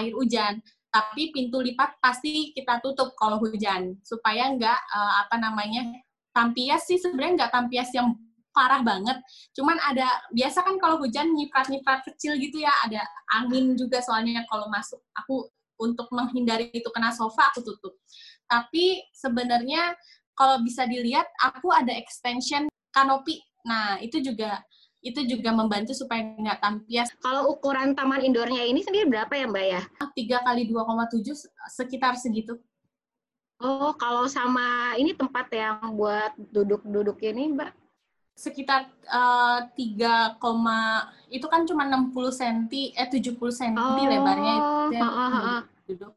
[0.00, 0.58] air hujan.
[0.90, 5.86] Tapi pintu lipat pasti kita tutup kalau hujan supaya nggak uh, apa namanya
[6.34, 8.10] tampias sih sebenarnya nggak tampias yang
[8.50, 9.18] parah banget.
[9.54, 13.02] Cuman ada biasa kan kalau hujan nyiprat-nyiprat kecil gitu ya, ada
[13.34, 15.00] angin juga soalnya kalau masuk.
[15.24, 15.48] Aku
[15.80, 17.96] untuk menghindari itu kena sofa aku tutup.
[18.44, 19.96] Tapi sebenarnya
[20.36, 23.40] kalau bisa dilihat aku ada extension kanopi.
[23.64, 24.60] Nah, itu juga
[25.00, 27.08] itu juga membantu supaya nggak tampias.
[27.24, 29.82] Kalau ukuran taman indoornya ini sendiri berapa ya Mbak ya?
[30.12, 32.60] 3 kali 2,7 sekitar segitu.
[33.60, 37.79] Oh, kalau sama ini tempat yang buat duduk-duduk ini, Mbak?
[38.40, 40.40] Sekitar uh, 3,
[41.28, 42.56] itu kan cuma 60 cm,
[42.96, 44.96] eh 70 cm oh, lebarnya itu.
[44.96, 45.60] Ya, uh, uh, uh.
[45.84, 46.16] Duduk.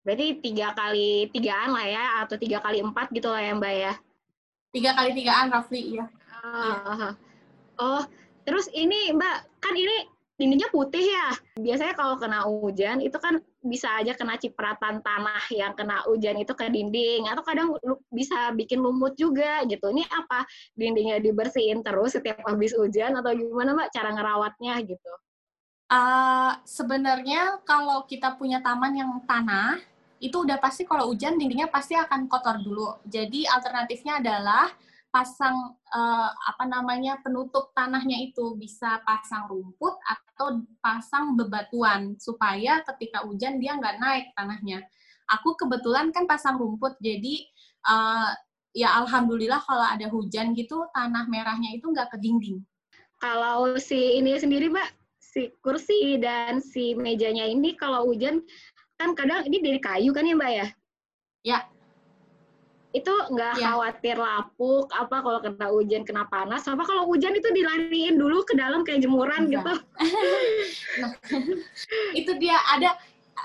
[0.00, 3.92] Berarti tiga kali tigaan lah ya, atau tiga kali empat gitu lah ya, Mbak ya?
[4.72, 6.08] Tiga kali tigaan, roughly, iya.
[6.40, 7.12] Uh, uh,
[7.84, 8.02] oh,
[8.48, 11.28] terus ini, Mbak, kan ini dindingnya putih ya.
[11.56, 16.52] Biasanya kalau kena hujan itu kan bisa aja kena cipratan tanah yang kena hujan itu
[16.52, 17.68] ke dinding atau kadang
[18.12, 19.88] bisa bikin lumut juga gitu.
[19.90, 20.44] Ini apa?
[20.76, 25.12] Dindingnya dibersihin terus setiap habis hujan atau gimana Mbak cara ngerawatnya gitu?
[25.86, 29.78] Uh, sebenarnya kalau kita punya taman yang tanah
[30.16, 33.00] itu udah pasti kalau hujan dindingnya pasti akan kotor dulu.
[33.08, 34.68] Jadi alternatifnya adalah
[35.16, 43.24] pasang uh, apa namanya penutup tanahnya itu bisa pasang rumput atau pasang bebatuan supaya ketika
[43.24, 44.84] hujan dia nggak naik tanahnya.
[45.32, 47.48] Aku kebetulan kan pasang rumput jadi
[47.88, 48.28] uh,
[48.76, 52.60] ya alhamdulillah kalau ada hujan gitu tanah merahnya itu nggak ke dinding.
[53.16, 58.44] Kalau si ini sendiri mbak si kursi dan si mejanya ini kalau hujan
[59.00, 60.68] kan kadang ini dari kayu kan ya mbak ya?
[61.40, 61.58] Ya
[62.96, 63.76] itu nggak ya.
[63.76, 68.56] khawatir lapuk apa kalau kena hujan kena panas apa kalau hujan itu dilariin dulu ke
[68.56, 69.52] dalam kayak jemuran Enggak.
[69.52, 69.72] gitu
[71.04, 71.12] nah,
[72.16, 72.96] itu dia ada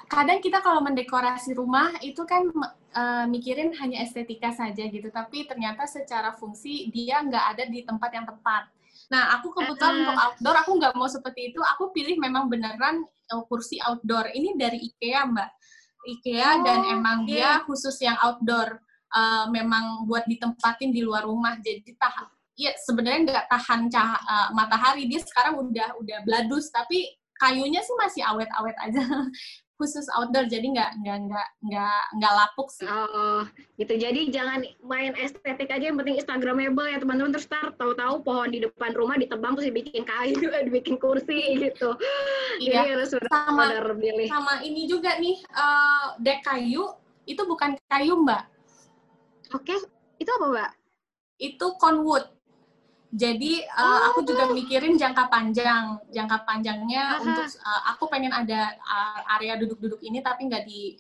[0.08, 2.48] kadang kita kalau mendekorasi rumah itu kan
[2.96, 8.10] uh, mikirin hanya estetika saja gitu tapi ternyata secara fungsi dia nggak ada di tempat
[8.16, 8.72] yang tepat
[9.12, 10.02] nah aku kebetulan uh.
[10.08, 13.04] untuk outdoor aku nggak mau seperti itu aku pilih memang beneran
[13.36, 15.52] uh, kursi outdoor ini dari IKEA mbak
[16.08, 17.36] IKEA oh, dan emang okay.
[17.36, 18.80] dia khusus yang outdoor
[19.14, 22.28] uh, memang buat ditempatin di luar rumah jadi tahan
[22.60, 27.96] ya sebenarnya nggak tahan cah uh, matahari dia sekarang udah udah bladus tapi kayunya sih
[27.98, 29.02] masih awet-awet aja
[29.82, 32.86] khusus outdoor jadi nggak nggak nggak nggak nggak lapuk sih.
[32.86, 33.42] Oh,
[33.82, 33.98] gitu.
[33.98, 38.62] Jadi jangan main estetik aja yang penting instagramable ya teman-teman terus tar tahu-tahu pohon di
[38.62, 40.38] depan rumah ditebang terus dibikin kayu,
[40.70, 41.98] dibikin kursi gitu.
[42.62, 42.86] Iya.
[42.86, 43.74] Jadi harus sama.
[44.30, 46.94] Sama ini juga nih uh, dek kayu
[47.26, 48.46] itu bukan kayu mbak.
[49.52, 49.76] Oke,
[50.20, 50.72] itu apa mbak?
[51.38, 52.26] Itu conwood.
[53.12, 54.00] Jadi uh, oh.
[54.16, 57.24] aku juga mikirin jangka panjang, jangka panjangnya Aha.
[57.28, 60.96] untuk uh, aku pengen ada uh, area duduk-duduk ini tapi nggak di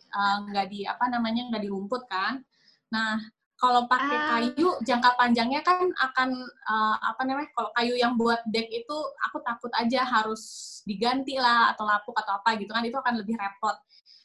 [0.51, 2.43] nggak uh, di apa namanya nggak di rumput kan.
[2.91, 3.15] Nah
[3.55, 4.27] kalau pakai ah.
[4.35, 6.29] kayu jangka panjangnya kan akan
[6.67, 8.97] uh, apa namanya kalau kayu yang buat deck itu
[9.31, 10.43] aku takut aja harus
[10.83, 13.79] diganti lah atau lapuk atau apa gitu kan itu akan lebih repot.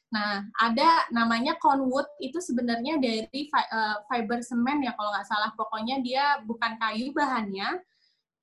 [0.06, 5.50] Nah, ada namanya conwood itu sebenarnya dari uh, fiber semen ya kalau nggak salah.
[5.58, 7.82] Pokoknya dia bukan kayu bahannya,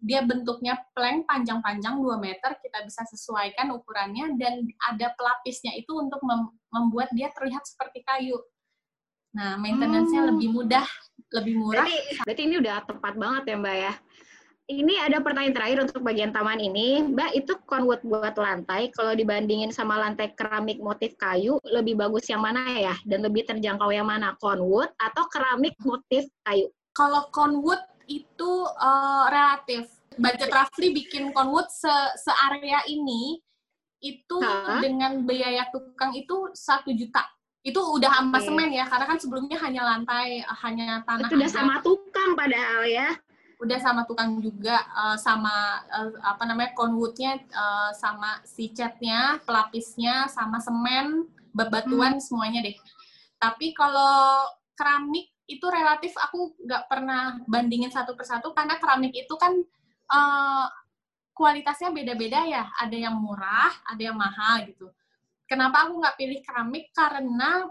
[0.03, 6.19] dia bentuknya plank panjang-panjang 2 meter, kita bisa sesuaikan ukurannya, dan ada pelapisnya itu untuk
[6.27, 8.35] mem membuat dia terlihat seperti kayu.
[9.33, 10.29] Nah, maintenance-nya hmm.
[10.35, 10.85] lebih mudah,
[11.31, 11.87] lebih murah.
[11.87, 13.93] Berarti, berarti ini udah tepat banget ya Mbak ya?
[14.71, 17.03] Ini ada pertanyaan terakhir untuk bagian taman ini.
[17.03, 22.39] Mbak, itu conwood buat lantai, kalau dibandingin sama lantai keramik motif kayu, lebih bagus yang
[22.39, 22.95] mana ya?
[23.03, 24.39] Dan lebih terjangkau yang mana?
[24.39, 26.71] Conwood atau keramik motif kayu?
[26.95, 29.91] Kalau conwood itu uh, relatif.
[30.15, 33.41] Budget roughly bikin conwood se searea ini,
[33.99, 34.79] itu ha?
[34.79, 37.25] dengan biaya tukang itu satu juta.
[37.63, 38.47] Itu udah sama okay.
[38.47, 41.27] semen ya, karena kan sebelumnya hanya lantai, hanya tanah.
[41.27, 43.11] Itu udah sama tukang padahal ya
[43.59, 50.27] udah sama tukang juga uh, sama uh, apa namanya conwoodnya uh, sama si catnya pelapisnya
[50.31, 52.23] sama semen bebatuan hmm.
[52.23, 52.77] semuanya deh.
[53.37, 59.53] Tapi kalau keramik itu relatif aku nggak pernah bandingin satu persatu karena keramik itu kan
[60.09, 60.67] uh,
[61.35, 62.63] kualitasnya beda-beda ya.
[62.79, 64.89] Ada yang murah ada yang mahal gitu.
[65.45, 66.89] Kenapa aku nggak pilih keramik?
[66.95, 67.67] Karena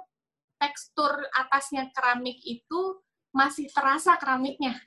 [0.61, 3.03] tekstur atasnya keramik itu
[3.35, 4.79] masih terasa keramiknya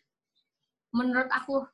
[0.95, 1.67] menurut aku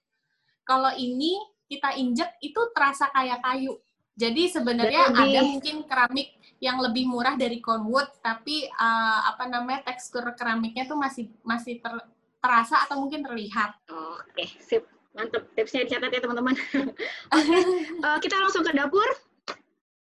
[0.65, 1.37] kalau ini
[1.69, 3.77] kita injek itu terasa kayak kayu
[4.17, 10.25] jadi sebenarnya ada mungkin keramik yang lebih murah dari conwood tapi uh, apa namanya tekstur
[10.33, 11.93] keramiknya tuh masih masih ter,
[12.41, 14.83] terasa atau mungkin terlihat oke okay, sip
[15.15, 16.55] mantep tipsnya dicatat ya teman-teman
[17.35, 17.61] okay.
[18.03, 19.07] uh, eh, kita langsung ke dapur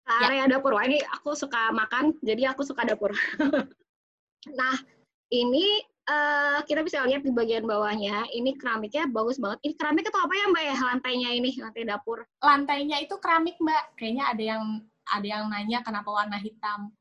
[0.06, 0.26] ya.
[0.26, 0.46] area ya.
[0.58, 3.14] dapur wah ini aku suka makan jadi aku suka dapur
[4.60, 4.76] nah
[5.30, 9.62] ini uh, kita bisa lihat di bagian bawahnya, ini keramiknya bagus banget.
[9.64, 12.26] Ini keramik atau apa ya Mbak ya lantainya ini, lantai dapur?
[12.42, 13.84] Lantainya itu keramik Mbak.
[13.96, 14.64] Kayaknya ada yang
[15.10, 16.94] ada yang nanya kenapa warna hitam.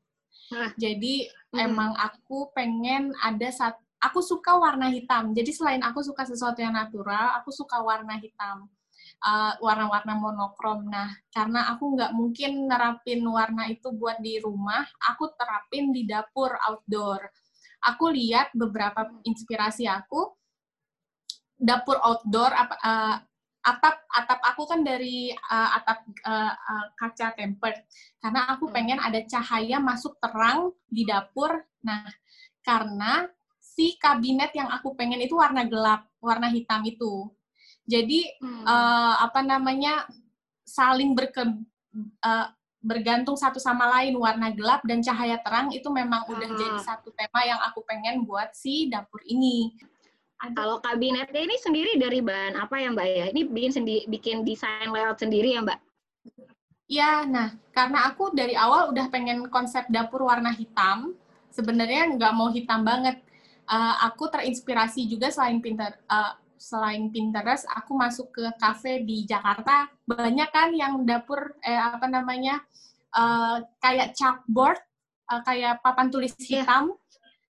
[0.49, 0.73] Nah.
[0.77, 1.59] Jadi hmm.
[1.61, 5.33] emang aku pengen ada saat aku suka warna hitam.
[5.33, 8.69] Jadi selain aku suka sesuatu yang natural, aku suka warna hitam.
[9.19, 10.87] Uh, warna-warna monokrom.
[10.87, 16.55] Nah, karena aku nggak mungkin nerapin warna itu buat di rumah, aku terapin di dapur
[16.55, 17.27] outdoor
[17.83, 20.31] aku lihat beberapa inspirasi aku
[21.59, 23.15] dapur outdoor apa uh,
[23.59, 27.75] atap atap aku kan dari uh, atap uh, uh, kaca tempered
[28.23, 28.73] karena aku hmm.
[28.73, 32.07] pengen ada cahaya masuk terang di dapur nah
[32.63, 33.27] karena
[33.59, 37.27] si kabinet yang aku pengen itu warna gelap warna hitam itu
[37.83, 38.63] jadi hmm.
[38.63, 40.07] uh, apa namanya
[40.63, 42.47] saling berke uh,
[42.79, 46.59] bergantung satu sama lain warna gelap dan cahaya terang itu memang udah hmm.
[46.59, 49.75] jadi satu tema yang aku pengen buat si dapur ini.
[50.39, 53.25] Kalau kabinetnya ini sendiri dari bahan apa ya Mbak ya?
[53.35, 55.79] Ini bikin sendiri bikin desain layout sendiri ya Mbak?
[56.89, 61.13] Ya, nah karena aku dari awal udah pengen konsep dapur warna hitam,
[61.51, 63.19] sebenarnya nggak mau hitam banget.
[63.69, 69.87] Uh, aku terinspirasi juga selain pinter uh, selain Pinterest, aku masuk ke cafe di Jakarta.
[70.03, 72.59] Banyak kan yang dapur, eh, apa namanya,
[73.15, 74.77] uh, kayak chalkboard,
[75.31, 76.61] uh, kayak papan tulis iya.
[76.61, 76.91] hitam.
[76.91, 77.07] Yeah.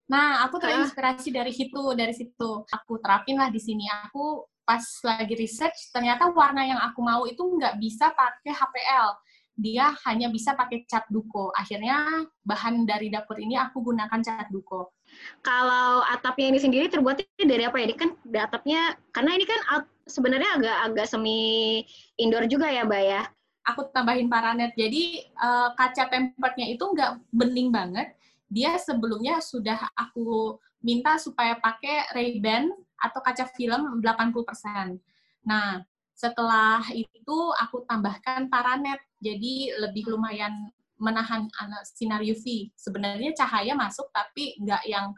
[0.07, 2.63] Nah, aku terinspirasi dari situ, dari situ.
[2.67, 3.87] Aku terapin lah di sini.
[4.07, 9.09] Aku pas lagi research, ternyata warna yang aku mau itu nggak bisa pakai HPL.
[9.57, 11.55] Dia hanya bisa pakai cat duko.
[11.55, 14.96] Akhirnya bahan dari dapur ini aku gunakan cat duko.
[15.41, 17.85] Kalau atapnya ini sendiri terbuatnya dari apa ya?
[17.91, 18.81] Ini kan atapnya
[19.15, 19.61] karena ini kan
[20.07, 21.83] sebenarnya agak-agak semi
[22.19, 23.23] indoor juga ya, Mbak ya.
[23.67, 24.75] Aku tambahin paranet.
[24.79, 28.15] Jadi uh, kaca temperednya itu nggak bening banget.
[28.47, 32.71] Dia sebelumnya sudah aku minta supaya pakai Ray-Ban
[33.03, 35.03] atau kaca film 80%.
[35.47, 35.83] Nah,
[36.15, 39.03] setelah itu aku tambahkan paranet.
[39.19, 41.49] Jadi lebih lumayan menahan
[41.85, 42.73] sinar UV.
[42.77, 45.13] Sebenarnya cahaya masuk tapi nggak yang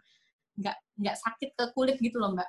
[0.59, 2.49] nggak nggak sakit ke kulit gitu loh mbak.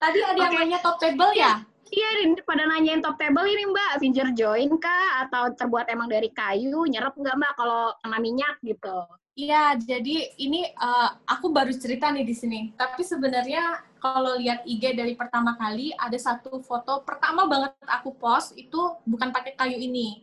[0.00, 1.60] Tadi ada yang nanya top table ya?
[1.90, 6.86] Iya, pada nanyain top table ini Mbak, finger join kah atau terbuat emang dari kayu,
[6.86, 9.10] nyerap nggak Mbak kalau kena minyak gitu?
[9.34, 12.60] Iya, jadi ini uh, aku baru cerita nih di sini.
[12.78, 18.54] Tapi sebenarnya kalau lihat IG dari pertama kali ada satu foto pertama banget aku post
[18.54, 20.22] itu bukan pakai kayu ini.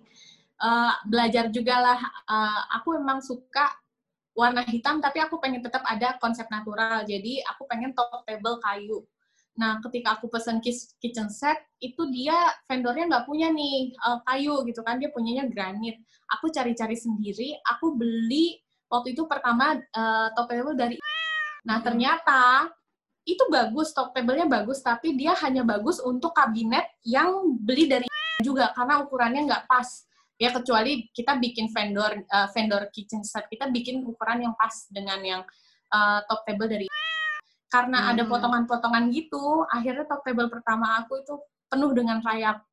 [0.58, 2.00] Uh, belajar juga lah.
[2.26, 3.70] Uh, aku memang suka
[4.34, 7.06] warna hitam, tapi aku pengen tetap ada konsep natural.
[7.06, 9.06] Jadi aku pengen top table kayu.
[9.58, 10.62] Nah, ketika aku pesen
[11.02, 12.38] kitchen set, itu dia
[12.70, 15.98] vendornya nggak punya nih uh, kayu gitu kan, dia punyanya granit.
[16.38, 21.02] Aku cari-cari sendiri, aku beli waktu itu pertama uh, top table dari
[21.68, 22.72] Nah, ternyata
[23.28, 28.08] itu bagus, top table-nya bagus, tapi dia hanya bagus untuk kabinet yang beli dari
[28.40, 30.08] juga karena ukurannya nggak pas.
[30.38, 35.18] Ya kecuali kita bikin vendor uh, vendor kitchen set, kita bikin ukuran yang pas dengan
[35.26, 35.42] yang
[35.90, 36.86] uh, top table dari
[37.68, 38.10] karena hmm.
[38.16, 41.36] ada potongan-potongan gitu akhirnya top table pertama aku itu
[41.68, 42.64] penuh dengan rayap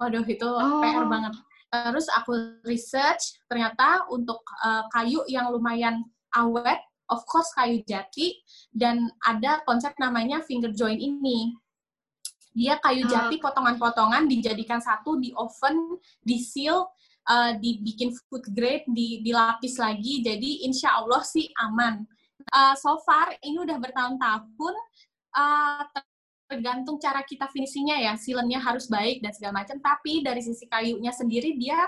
[0.00, 0.80] waduh itu oh.
[0.80, 1.36] PR banget
[1.70, 6.02] terus aku research ternyata untuk uh, kayu yang lumayan
[6.34, 6.80] awet
[7.12, 8.40] of course kayu jati
[8.72, 11.54] dan ada konsep namanya finger joint ini
[12.50, 16.90] dia kayu jati potongan-potongan dijadikan satu di oven di seal
[17.30, 22.02] uh, dibikin food grade di dilapis lagi jadi insya Allah sih aman.
[22.50, 24.74] Uh, so far ini udah bertahun-tahun
[25.38, 25.86] uh,
[26.50, 28.12] tergantung cara kita finishingnya ya.
[28.18, 31.78] Silennya harus baik dan segala macam tapi dari sisi kayunya sendiri dia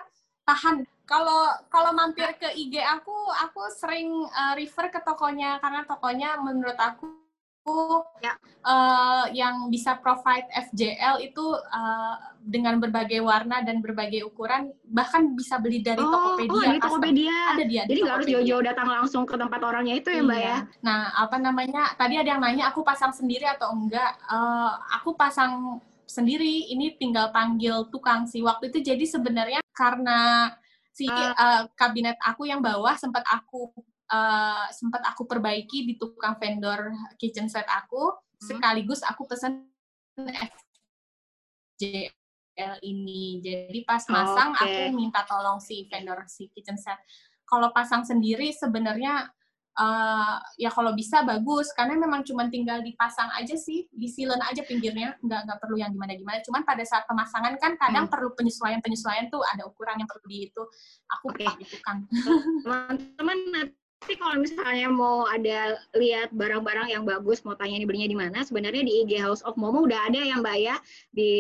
[0.46, 0.86] tahan.
[1.02, 6.78] Kalau kalau mampir ke IG aku aku sering uh, refer ke tokonya karena tokonya menurut
[6.78, 7.21] aku
[8.18, 8.34] ya.
[8.66, 15.62] uh, yang bisa provide FJL itu uh, dengan berbagai warna dan berbagai ukuran bahkan bisa
[15.62, 16.52] beli dari oh, Tokopedia.
[16.52, 17.36] Oh, di Tokopedia.
[17.54, 17.82] Ada dia.
[17.86, 20.42] Jadi nggak harus jauh-jauh datang langsung ke tempat orangnya itu ya, Mbak ya?
[20.42, 20.56] iya.
[20.58, 20.58] ya.
[20.82, 21.82] Nah, apa namanya?
[21.94, 24.18] Tadi ada yang nanya aku pasang sendiri atau enggak?
[24.26, 26.74] Uh, aku pasang sendiri.
[26.74, 28.42] Ini tinggal panggil tukang sih.
[28.42, 30.50] Waktu itu jadi sebenarnya karena
[30.92, 33.72] si uh, kabinet aku yang bawah sempat aku
[34.12, 38.12] uh, sempat aku perbaiki di tukang vendor kitchen set aku.
[38.42, 38.58] Hmm.
[38.58, 39.70] sekaligus aku pesen
[41.78, 43.38] FJL ini.
[43.38, 44.90] Jadi pas masang okay.
[44.90, 46.98] aku minta tolong si vendor si kitchen set.
[47.46, 49.30] Kalau pasang sendiri sebenarnya
[49.78, 51.70] uh, ya kalau bisa bagus.
[51.70, 53.86] Karena memang cuma tinggal dipasang aja sih.
[53.94, 55.14] Di silen aja pinggirnya.
[55.22, 58.12] Nggak nggak perlu yang gimana gimana cuman pada saat pemasangan kan kadang hmm.
[58.12, 59.46] perlu penyesuaian penyesuaian tuh.
[59.54, 60.62] Ada ukuran yang perlu di itu.
[61.14, 61.46] Aku okay.
[61.62, 62.10] itu kan
[62.66, 63.70] teman-teman
[64.02, 68.42] tapi kalau misalnya mau ada lihat barang-barang yang bagus, mau tanya ini belinya di mana,
[68.42, 70.76] sebenarnya di IG House of Momo udah ada yang Mbak ya.
[71.14, 71.30] Di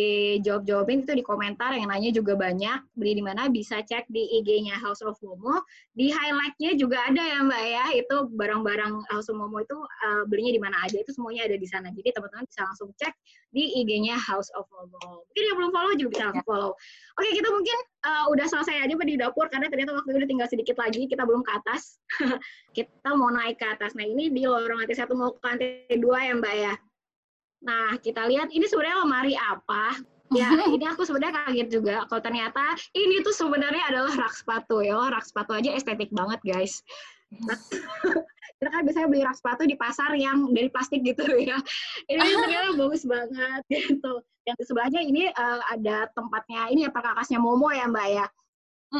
[0.46, 2.86] jawab-jawabin itu di komentar, yang nanya juga banyak.
[2.94, 5.66] Beli di mana bisa cek di IG-nya House of Momo.
[5.98, 10.54] Di highlight-nya juga ada ya Mbak ya, itu barang-barang House of Momo itu uh, belinya
[10.54, 11.90] di mana aja, itu semuanya ada di sana.
[11.90, 13.10] Jadi teman-teman bisa langsung cek
[13.50, 15.26] di IG-nya House of Momo.
[15.26, 16.72] Mungkin yang belum follow juga bisa langsung follow.
[17.18, 20.48] Oke, kita mungkin uh, udah selesai aja di dapur, karena ternyata waktu itu udah tinggal
[20.50, 21.98] sedikit lagi, kita belum ke atas.
[22.76, 23.94] kita mau naik ke atas.
[23.94, 26.74] Nah ini di lorong lantai satu mau ke lantai dua ya Mbak ya.
[27.62, 29.98] Nah kita lihat ini sebenarnya lemari apa?
[30.32, 34.98] Ya ini aku sebenarnya kaget juga kalau ternyata ini tuh sebenarnya adalah rak sepatu ya.
[34.98, 36.82] Rak sepatu aja estetik banget guys.
[38.62, 41.58] Kita kan biasanya beli rak sepatu di pasar yang dari plastik gitu ya.
[42.06, 44.22] Ini ternyata bagus banget gitu.
[44.46, 48.26] Yang di sebelahnya ini uh, ada tempatnya ini ya perkakasnya Momo ya Mbak ya.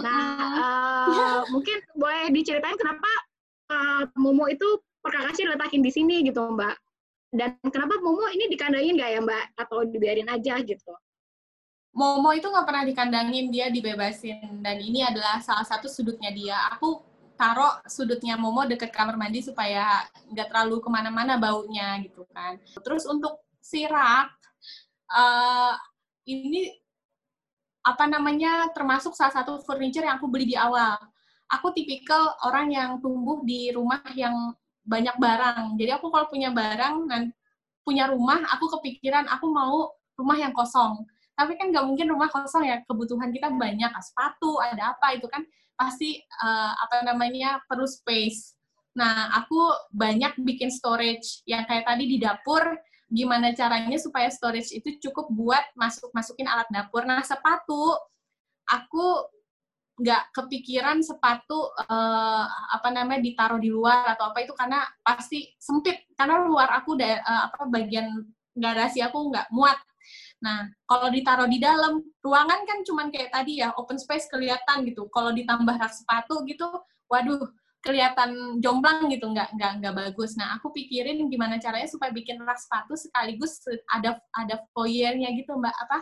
[0.03, 3.11] Nah, uh, mungkin boleh diceritain kenapa
[3.71, 4.67] uh, Momo itu
[5.03, 6.75] perkakasnya diletakin di sini gitu Mbak.
[7.33, 9.45] Dan kenapa Momo ini dikandangin nggak ya Mbak?
[9.63, 10.93] Atau dibiarin aja gitu?
[11.93, 14.65] Momo itu nggak pernah dikandangin, dia dibebasin.
[14.65, 16.57] Dan ini adalah salah satu sudutnya dia.
[16.75, 17.12] Aku
[17.43, 22.63] taruh sudutnya Momo deket kamar mandi supaya nggak terlalu ke mana-mana baunya gitu kan.
[22.79, 24.31] Terus untuk si rak,
[25.11, 25.75] uh,
[26.31, 26.71] ini
[27.83, 30.95] apa namanya termasuk salah satu furniture yang aku beli di awal
[31.53, 35.77] aku tipikal orang yang tumbuh di rumah yang banyak barang.
[35.77, 37.23] Jadi aku kalau punya barang dan
[37.85, 41.05] punya rumah, aku kepikiran aku mau rumah yang kosong.
[41.37, 45.45] Tapi kan nggak mungkin rumah kosong ya, kebutuhan kita banyak, sepatu, ada apa itu kan
[45.83, 48.55] pasti uh, apa namanya perlu space.
[48.95, 52.63] Nah, aku banyak bikin storage yang kayak tadi di dapur,
[53.11, 57.03] gimana caranya supaya storage itu cukup buat masuk-masukin alat dapur.
[57.03, 57.99] Nah, sepatu
[58.69, 59.27] aku
[59.93, 66.09] nggak kepikiran sepatu uh, apa namanya ditaruh di luar atau apa itu karena pasti sempit
[66.17, 68.09] karena luar aku da, uh, apa bagian
[68.57, 69.77] garasi aku nggak muat.
[70.43, 75.07] Nah, kalau ditaruh di dalam ruangan kan cuman kayak tadi ya open space kelihatan gitu.
[75.15, 76.67] Kalau ditambah rak sepatu gitu,
[77.07, 77.39] waduh
[77.83, 80.35] kelihatan jomplang gitu nggak nggak nggak bagus.
[80.39, 85.75] Nah aku pikirin gimana caranya supaya bikin rak sepatu sekaligus ada ada foyernya gitu mbak.
[85.87, 85.99] Apa?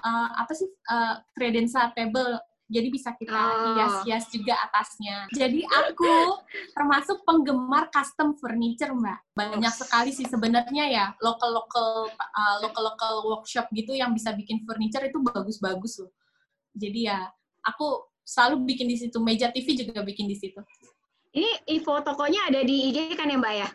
[0.00, 0.70] Uh, apa sih?
[0.90, 2.38] Uh, credenza table
[2.70, 3.74] jadi bisa kita Oh.
[3.74, 5.26] hias-hias juga atasnya.
[5.34, 6.38] Jadi aku
[6.70, 9.18] termasuk penggemar custom furniture, Mbak.
[9.34, 15.18] Banyak sekali sih sebenarnya ya local-local uh, local-local workshop gitu yang bisa bikin furniture itu
[15.18, 16.14] bagus-bagus loh.
[16.78, 17.26] Jadi ya
[17.66, 19.18] aku selalu bikin di situ.
[19.18, 20.62] Meja TV juga bikin di situ.
[21.34, 23.68] Ini info tokonya ada di IG kan ya Mbak ya?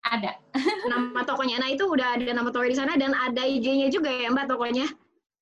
[0.00, 0.32] Ada.
[0.86, 1.60] Nama tokonya.
[1.60, 4.86] Nah itu udah ada nama toko di sana dan ada IG-nya juga ya Mbak tokonya.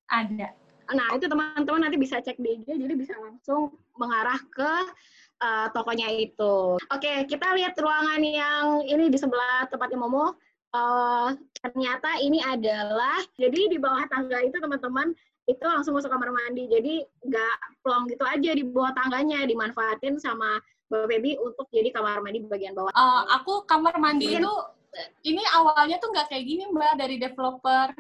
[0.09, 0.58] Ada.
[0.95, 4.73] Nah itu teman-teman nanti bisa cek di IG jadi bisa langsung mengarah ke
[5.41, 6.77] uh, tokonya itu.
[6.89, 10.37] Oke kita lihat ruangan yang ini di sebelah tempatnya Momo.
[10.69, 11.33] Uh,
[11.65, 15.17] ternyata ini adalah jadi di bawah tangga itu teman-teman
[15.49, 16.69] itu langsung masuk kamar mandi.
[16.69, 22.21] Jadi nggak plong gitu aja di bawah tangganya dimanfaatin sama Mbak Feby untuk jadi kamar
[22.21, 22.93] mandi di bagian bawah.
[22.93, 24.55] Uh, aku kamar mandi Mungkin- itu
[25.25, 27.93] ini awalnya tuh nggak kayak gini mbak dari developer.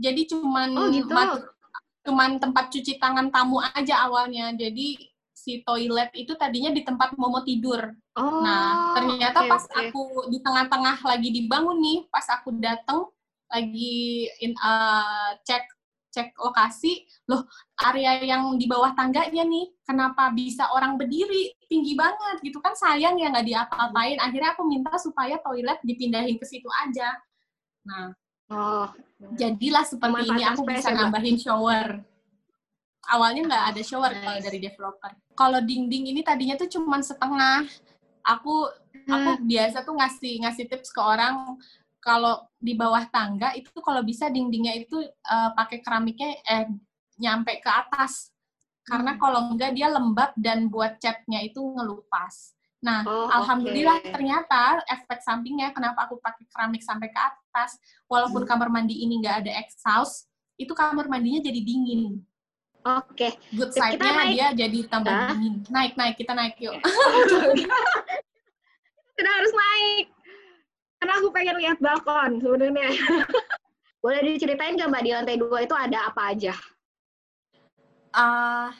[0.00, 1.12] Jadi cuman Oh, gitu.
[1.12, 1.48] mat-
[2.04, 4.52] cuman tempat cuci tangan tamu aja awalnya.
[4.56, 4.96] Jadi
[5.40, 7.80] si toilet itu tadinya di tempat Momo tidur.
[8.12, 9.76] Oh, Nah, ternyata oke, pas oke.
[9.88, 13.08] aku di tengah-tengah lagi dibangun nih, pas aku dateng
[13.48, 15.64] lagi in, uh, cek
[16.10, 17.46] cek lokasi, loh
[17.86, 23.14] area yang di bawah tangganya nih, kenapa bisa orang berdiri tinggi banget gitu kan sayang
[23.16, 24.18] ya nggak diapa-apain.
[24.18, 27.14] Akhirnya aku minta supaya toilet dipindahin ke situ aja.
[27.86, 28.10] Nah,
[28.50, 28.86] Oh,
[29.38, 32.02] jadilah seperti ini aku bisa nambahin shower.
[33.10, 34.22] Awalnya nggak ada shower Nice.
[34.22, 35.10] kalau dari developer.
[35.34, 37.66] Kalau dinding ini tadinya tuh cuman setengah.
[38.26, 38.68] Aku
[39.08, 39.46] aku Hmm.
[39.48, 41.56] biasa tuh ngasih ngasih tips ke orang
[42.04, 46.66] kalau di bawah tangga itu kalau bisa dindingnya itu eh, pakai keramiknya eh
[47.16, 48.34] nyampe ke atas.
[48.84, 49.20] Karena Hmm.
[49.22, 52.52] kalau enggak dia lembab dan buat catnya itu ngelupas.
[52.80, 54.10] Nah, Oh, alhamdulillah oke.
[54.12, 57.39] ternyata efek sampingnya kenapa aku pakai keramik sampai ke atas,
[58.06, 58.50] walaupun Hmm.
[58.50, 60.26] kamar mandi ini nggak ada exhaust,
[60.56, 62.22] itu kamar mandinya jadi dingin.
[62.80, 63.36] Oke.
[63.52, 65.36] Good Kita side-nya dia jadi tambah Ah.
[65.36, 65.60] dingin.
[65.68, 66.80] Naik, naik, kita naik yuk.
[69.16, 70.06] Kita harus naik.
[70.96, 72.88] Karena aku pengen lihat balkon sebenarnya.
[74.04, 76.56] Boleh diceritain nggak Mbak di lantai dua itu ada apa aja?
[78.16, 78.72] Ah,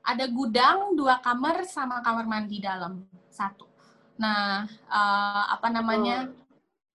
[0.00, 3.68] ada gudang, dua kamar, sama kamar mandi dalam satu.
[4.16, 6.32] Nah, ah, apa namanya?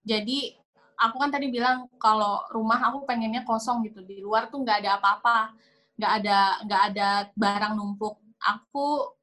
[0.02, 0.58] Jadi
[0.98, 4.92] aku kan tadi bilang kalau rumah aku pengennya kosong gitu di luar tuh nggak ada
[4.98, 5.54] apa-apa,
[5.98, 8.18] nggak ada nggak ada barang numpuk.
[8.42, 9.14] Aku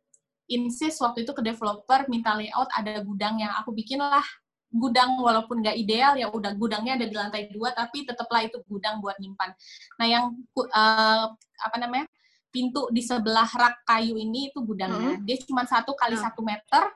[0.47, 4.25] insist waktu itu ke developer minta layout ada gudang yang aku bikin lah
[4.75, 8.99] gudang walaupun nggak ideal ya udah gudangnya ada di lantai dua tapi tetaplah itu gudang
[8.99, 9.51] buat nyimpan.
[10.03, 10.25] Nah yang
[10.59, 11.25] eh,
[11.63, 12.07] apa namanya
[12.55, 15.19] pintu di sebelah rak kayu ini itu gudangnya.
[15.27, 16.25] Dia cuma satu kali Hmm.
[16.31, 16.87] satu meter,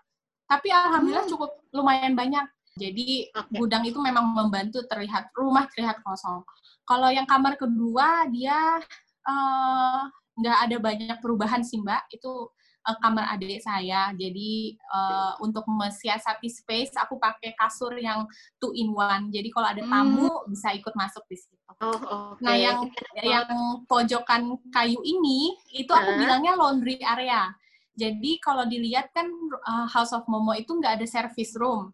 [0.47, 1.35] tapi alhamdulillah Hmm.
[1.35, 2.47] cukup lumayan banyak.
[2.79, 3.26] Jadi
[3.59, 6.47] gudang itu memang membantu terlihat rumah terlihat kosong.
[6.87, 8.79] Kalau yang kamar kedua dia
[9.26, 10.01] eh,
[10.39, 12.07] nggak ada banyak perubahan sih mbak.
[12.14, 12.55] Itu
[12.87, 14.14] eh, kamar adik saya.
[14.14, 18.24] Jadi eh, untuk mensiasati space aku pakai kasur yang
[18.62, 19.35] two in one.
[19.35, 21.59] Jadi kalau ada tamu bisa ikut masuk di situ.
[21.79, 22.43] Oh, oke.
[22.43, 22.89] Nah, yang
[23.20, 23.51] yang
[23.87, 26.18] pojokan kayu ini itu aku Hah?
[26.18, 27.53] bilangnya laundry area.
[27.99, 29.26] Jadi kalau dilihat kan
[29.66, 31.91] uh, House of Momo itu nggak ada service room.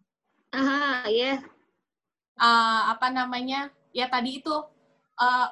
[0.55, 1.43] Aha, iya.
[2.39, 3.67] Uh, apa namanya?
[3.91, 4.55] Ya tadi itu
[5.19, 5.47] uh,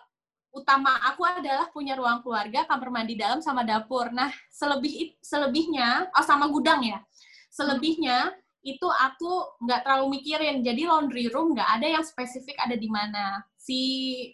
[0.56, 4.16] utama aku adalah punya ruang keluarga, kamar mandi dalam sama dapur.
[4.16, 7.04] Nah, selebih selebihnya oh sama gudang ya.
[7.51, 8.32] Selebihnya
[8.64, 10.64] itu aku nggak terlalu mikirin.
[10.64, 13.43] Jadi laundry room nggak ada yang spesifik ada di mana.
[13.60, 13.80] Si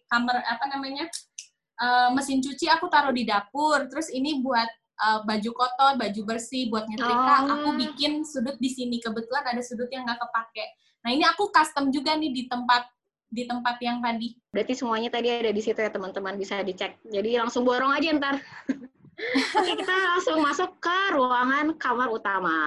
[0.06, 1.10] kamar apa namanya?
[1.80, 3.90] uh, mesin cuci aku taruh di dapur.
[3.90, 4.68] Terus ini buat
[5.00, 7.36] uh, baju kotor, baju bersih, buat nyetrika.
[7.48, 7.52] Oh.
[7.56, 9.00] Aku bikin sudut di sini.
[9.00, 10.66] Kebetulan ada sudut yang nggak kepake.
[11.08, 12.92] Nah ini aku custom juga nih di tempat
[13.30, 14.36] di tempat yang tadi.
[14.52, 16.98] Berarti semuanya tadi ada di situ ya teman-teman bisa dicek.
[17.08, 18.36] Jadi langsung borong aja ntar.
[19.60, 22.58] Oke, kita langsung masuk ke ruangan kamar utama.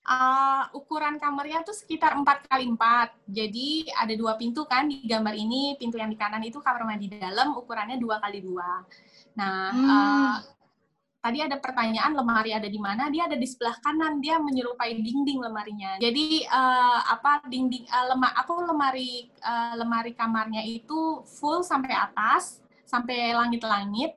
[0.00, 5.34] Uh, ukuran kamarnya tuh sekitar 4 kali 4 Jadi ada dua pintu kan di gambar
[5.36, 5.76] ini.
[5.76, 9.86] Pintu yang di kanan itu kamar mandi dalam, ukurannya 2 kali 2 Nah, Hmm.
[9.86, 10.34] uh,
[11.20, 13.12] tadi ada pertanyaan lemari ada di mana?
[13.12, 14.18] Dia ada di sebelah kanan.
[14.24, 16.00] Dia menyerupai dinding lemarinya.
[16.00, 22.64] Jadi uh, apa dinding uh, lema, aku lemari uh, lemari kamarnya itu full sampai atas,
[22.88, 24.16] sampai langit-langit.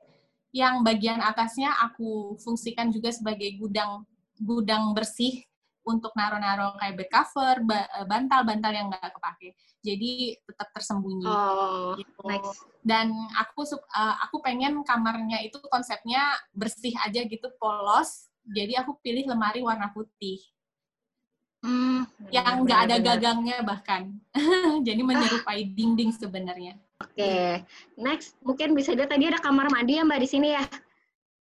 [0.54, 4.06] Yang bagian atasnya aku fungsikan juga sebagai gudang
[4.38, 5.42] gudang bersih
[5.84, 9.52] untuk naro-naro kayak bed cover, eh, bantal-bantal yang nggak kepake.
[9.84, 11.28] Jadi tetap tersembunyi.
[11.28, 12.20] Oh, gitu.
[12.24, 12.64] next.
[12.80, 18.32] Dan aku eh, aku pengen kamarnya itu konsepnya bersih aja gitu, polos.
[18.44, 20.40] Jadi aku pilih lemari warna putih.
[22.28, 24.12] yang nggak ada gagangnya bahkan.
[24.86, 25.70] Jadi menyerupai ah.
[25.72, 26.76] dinding sebenarnya.
[27.00, 27.48] Oke, okay.
[27.96, 30.64] next mungkin bisa dilihat tadi ada kamar mandi ya Mbak di sini ya.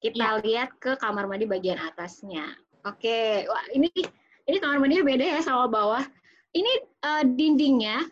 [0.00, 0.40] Kita ya.
[0.44, 2.52] lihat ke kamar mandi bagian atasnya.
[2.84, 3.32] Oke, okay.
[3.48, 3.88] wah ini
[4.50, 6.04] ini kamar mandinya beda ya sama bawah.
[6.50, 6.72] Ini
[7.06, 8.02] uh, dindingnya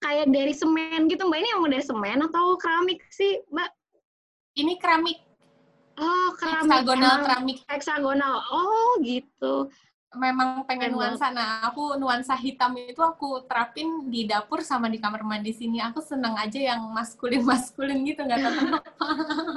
[0.00, 1.38] kayak dari semen gitu Mbak.
[1.44, 3.70] Ini yang dari semen atau keramik sih Mbak?
[4.56, 5.20] Ini keramik.
[6.00, 6.72] Oh, keramik.
[6.72, 7.58] Heksagonal keramik.
[7.68, 8.34] Heksagonal.
[8.48, 9.68] Oh, gitu
[10.16, 11.28] memang pengen nuansa.
[11.30, 15.78] Nah, aku nuansa hitam itu aku terapin di dapur sama di kamar mandi sini.
[15.84, 19.06] Aku seneng aja yang maskulin-maskulin gitu, nggak tahu kenapa.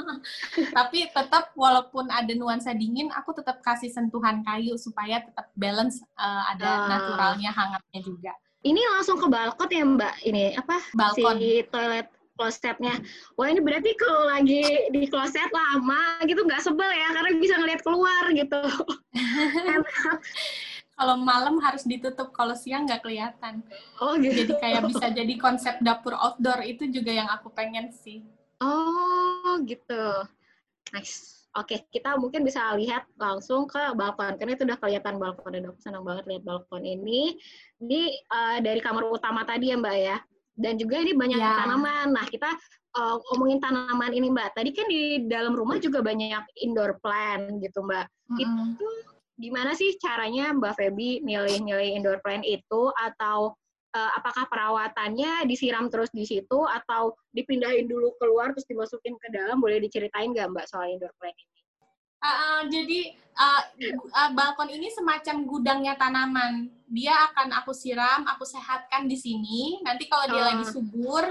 [0.78, 6.43] Tapi tetap walaupun ada nuansa dingin, aku tetap kasih sentuhan kayu supaya tetap balance uh,
[6.51, 6.88] ada uh.
[6.91, 8.34] naturalnya, hangatnya juga.
[8.60, 10.16] Ini langsung ke balkon ya Mbak?
[10.28, 10.78] Ini apa?
[10.91, 11.39] Balkon.
[11.39, 12.96] Si toilet klosetnya.
[13.36, 14.64] Wah ini berarti kalau lagi
[14.96, 18.62] di kloset lama gitu nggak sebel ya karena bisa ngeliat keluar gitu.
[21.00, 23.60] kalau malam harus ditutup, kalau siang nggak kelihatan.
[24.00, 24.48] Oh gitu.
[24.48, 28.24] Jadi kayak bisa jadi konsep dapur outdoor itu juga yang aku pengen sih.
[28.64, 30.24] Oh gitu.
[30.96, 31.36] Nice.
[31.58, 35.82] Oke, kita mungkin bisa lihat langsung ke balkon karena itu udah kelihatan balkon dan aku
[35.82, 37.36] senang banget lihat balkon ini.
[37.76, 40.18] Di uh, dari kamar utama tadi ya Mbak ya
[40.60, 41.64] dan juga ini banyak ya.
[41.64, 42.07] tanaman.
[42.12, 42.51] Nah, kita
[42.99, 44.60] uh, ngomongin tanaman ini, Mbak.
[44.60, 48.05] Tadi kan di dalam rumah juga banyak indoor plant gitu, Mbak.
[48.05, 48.68] Mm -hmm.
[48.76, 48.88] Itu
[49.39, 53.55] gimana sih caranya Mbak Feby milih-milih indoor plant itu atau
[53.95, 59.64] uh, apakah perawatannya disiram terus di situ atau dipindahin dulu keluar terus dimasukin ke dalam?
[59.64, 61.49] Boleh diceritain nggak Mbak soal indoor plant ini?
[62.20, 63.61] Uh, jadi uh,
[64.11, 66.67] uh, balkon ini semacam gudangnya tanaman.
[66.89, 69.80] Dia akan aku siram, aku sehatkan di sini.
[69.88, 70.47] Nanti kalau dia uh.
[70.51, 71.24] lagi subur,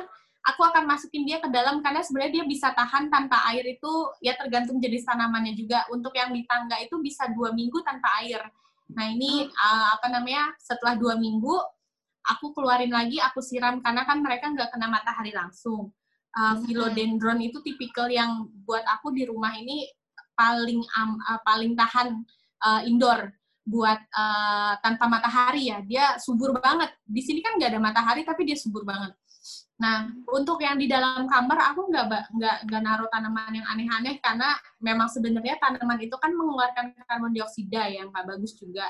[0.48, 3.92] aku akan masukin dia ke dalam karena sebenarnya dia bisa tahan tanpa air itu
[4.24, 5.84] ya tergantung jenis tanamannya juga.
[5.92, 8.40] Untuk yang di tangga itu bisa dua minggu tanpa air.
[8.88, 11.52] Nah ini uh, apa namanya setelah dua minggu
[12.24, 15.92] aku keluarin lagi, aku siram karena kan mereka nggak kena matahari langsung.
[16.28, 19.88] Uh, philodendron itu tipikal yang buat aku di rumah ini
[20.38, 22.22] paling um, uh, paling tahan
[22.62, 23.34] uh, indoor
[23.66, 25.82] buat uh, tanpa matahari ya.
[25.82, 26.94] Dia subur banget.
[27.02, 29.12] Di sini kan nggak ada matahari tapi dia subur banget.
[29.82, 34.54] Nah untuk yang di dalam kamar aku nggak nggak nggak naruh tanaman yang aneh-aneh karena
[34.78, 38.86] memang sebenarnya tanaman itu kan mengeluarkan karbon dioksida yang nggak bagus juga.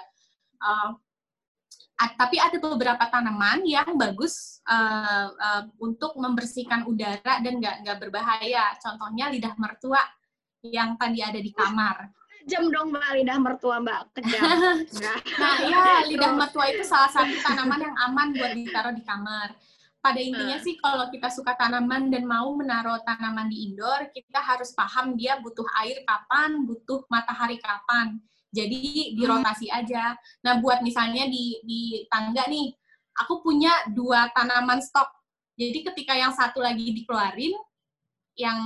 [0.63, 0.95] Uh,
[1.99, 8.79] tapi ada beberapa tanaman yang bagus uh, uh, untuk membersihkan udara dan nggak nggak berbahaya.
[8.79, 9.99] Contohnya lidah mertua
[10.65, 12.11] yang tadi ada di kamar.
[12.49, 14.41] Jam dong mbak lidah mertua mbak kejam.
[15.43, 19.53] nah iya lidah mertua itu salah satu tanaman yang aman buat ditaruh di kamar.
[19.99, 24.73] Pada intinya sih kalau kita suka tanaman dan mau menaruh tanaman di indoor, kita harus
[24.73, 28.17] paham dia butuh air kapan, butuh matahari kapan.
[28.49, 29.79] Jadi dirotasi hmm.
[29.85, 30.17] aja.
[30.47, 32.73] Nah buat misalnya di di tangga nih,
[33.21, 35.13] aku punya dua tanaman stok.
[35.59, 37.53] Jadi ketika yang satu lagi dikeluarin,
[38.39, 38.63] yang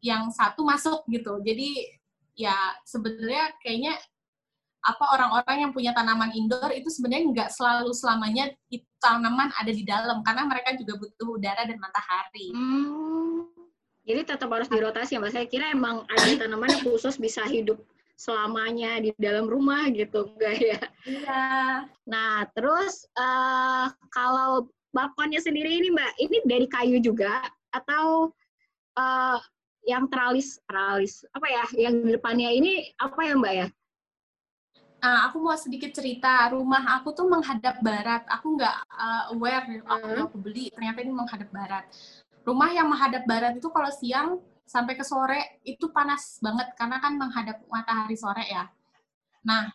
[0.00, 1.40] yang satu masuk gitu.
[1.44, 1.86] Jadi
[2.36, 2.56] ya
[2.88, 3.94] sebenarnya kayaknya
[4.80, 8.48] apa orang-orang yang punya tanaman indoor itu sebenarnya nggak selalu selamanya
[8.96, 12.48] tanaman ada di dalam karena mereka juga butuh udara dan matahari.
[12.52, 13.44] Hmm.
[14.08, 15.32] Jadi tetap harus dirotasi ya, Mbak.
[15.32, 17.78] Saya kira emang ada tanaman yang khusus bisa hidup
[18.16, 20.80] selamanya di dalam rumah gitu, enggak ya?
[21.04, 21.44] Iya.
[22.08, 28.32] Nah, terus uh, kalau balkonnya sendiri ini, Mbak, ini dari kayu juga atau
[28.96, 29.38] uh,
[29.84, 33.66] yang teralis teralis apa ya yang di depannya ini apa ya mbak ya?
[35.00, 36.52] Nah, aku mau sedikit cerita.
[36.52, 38.20] Rumah aku tuh menghadap barat.
[38.28, 40.26] Aku nggak uh, aware aku hmm.
[40.28, 41.84] aku beli ternyata ini menghadap barat.
[42.44, 47.16] Rumah yang menghadap barat itu kalau siang sampai ke sore itu panas banget karena kan
[47.16, 48.68] menghadap matahari sore ya.
[49.40, 49.72] Nah,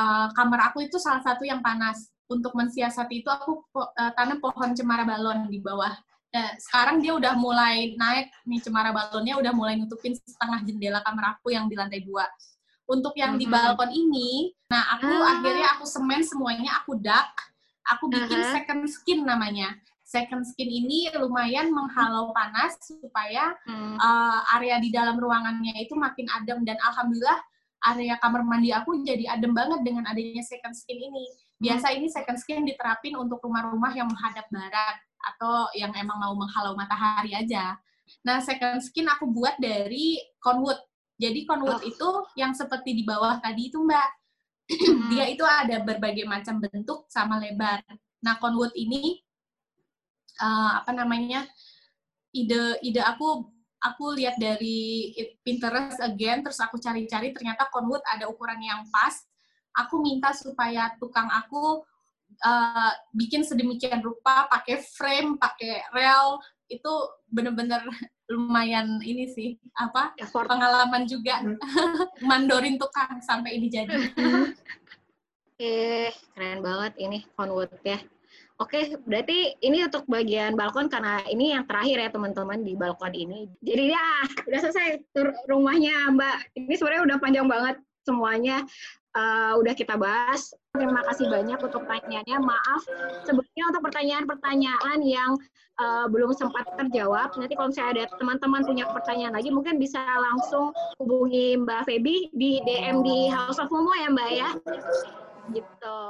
[0.00, 2.08] uh, kamar aku itu salah satu yang panas.
[2.26, 5.94] Untuk mensiasati itu aku uh, tanam pohon cemara balon di bawah
[6.34, 11.38] Nah, sekarang dia udah mulai naik nih cemara balonnya udah mulai nutupin setengah jendela kamar
[11.38, 12.26] aku yang di lantai dua.
[12.86, 13.50] Untuk yang mm -hmm.
[13.50, 14.30] di balkon ini,
[14.70, 15.38] nah aku ah.
[15.38, 17.34] akhirnya aku semen semuanya, aku dak,
[17.82, 18.54] aku bikin uh -huh.
[18.54, 19.74] second skin namanya.
[20.06, 23.98] Second skin ini lumayan menghalau panas supaya hmm.
[23.98, 27.42] uh, area di dalam ruangannya itu makin adem dan alhamdulillah
[27.84, 31.24] area kamar mandi aku jadi adem banget dengan adanya second skin ini.
[31.56, 34.96] Biasa ini second skin diterapin untuk rumah-rumah yang menghadap barat
[35.34, 37.76] atau yang emang mau menghalau matahari aja.
[38.22, 40.78] Nah, second skin aku buat dari conwood.
[41.16, 41.86] Jadi conwood oh.
[41.86, 42.08] itu
[42.38, 44.10] yang seperti di bawah tadi itu, Mbak.
[44.66, 45.06] Hmm.
[45.14, 47.86] Dia itu ada berbagai macam bentuk sama lebar.
[48.18, 49.22] Nah, conwood ini
[50.42, 51.46] uh, apa namanya?
[52.34, 53.46] Ide ide aku
[53.92, 55.12] aku lihat dari
[55.46, 59.14] Pinterest again terus aku cari-cari ternyata conwood ada ukuran yang pas.
[59.76, 61.84] Aku minta supaya tukang aku
[62.42, 66.92] uh, bikin sedemikian rupa pakai frame pakai rel itu
[67.30, 67.82] bener-bener
[68.32, 70.50] lumayan ini sih apa Effort.
[70.50, 71.62] pengalaman juga hmm.
[72.28, 73.94] mandorin tukang sampai ini jadi.
[75.62, 78.02] eh keren banget ini Conwood ya.
[78.56, 83.52] Oke, berarti ini untuk bagian balkon karena ini yang terakhir ya teman-teman di balkon ini.
[83.60, 84.06] Jadi ya
[84.48, 86.56] udah selesai tur rumahnya Mbak.
[86.64, 87.76] Ini sebenarnya udah panjang banget
[88.08, 88.64] semuanya
[89.12, 90.56] uh, udah kita bahas.
[90.72, 92.38] Terima kasih banyak untuk pertanyaannya.
[92.40, 92.82] Maaf
[93.24, 95.36] sebelumnya untuk pertanyaan-pertanyaan yang
[95.76, 97.36] uh, belum sempat terjawab.
[97.36, 102.60] Nanti kalau misalnya ada teman-teman punya pertanyaan lagi, mungkin bisa langsung hubungi Mbak Feby di
[102.64, 104.48] DM di House of Momo ya Mbak ya.
[105.52, 106.00] Gitu.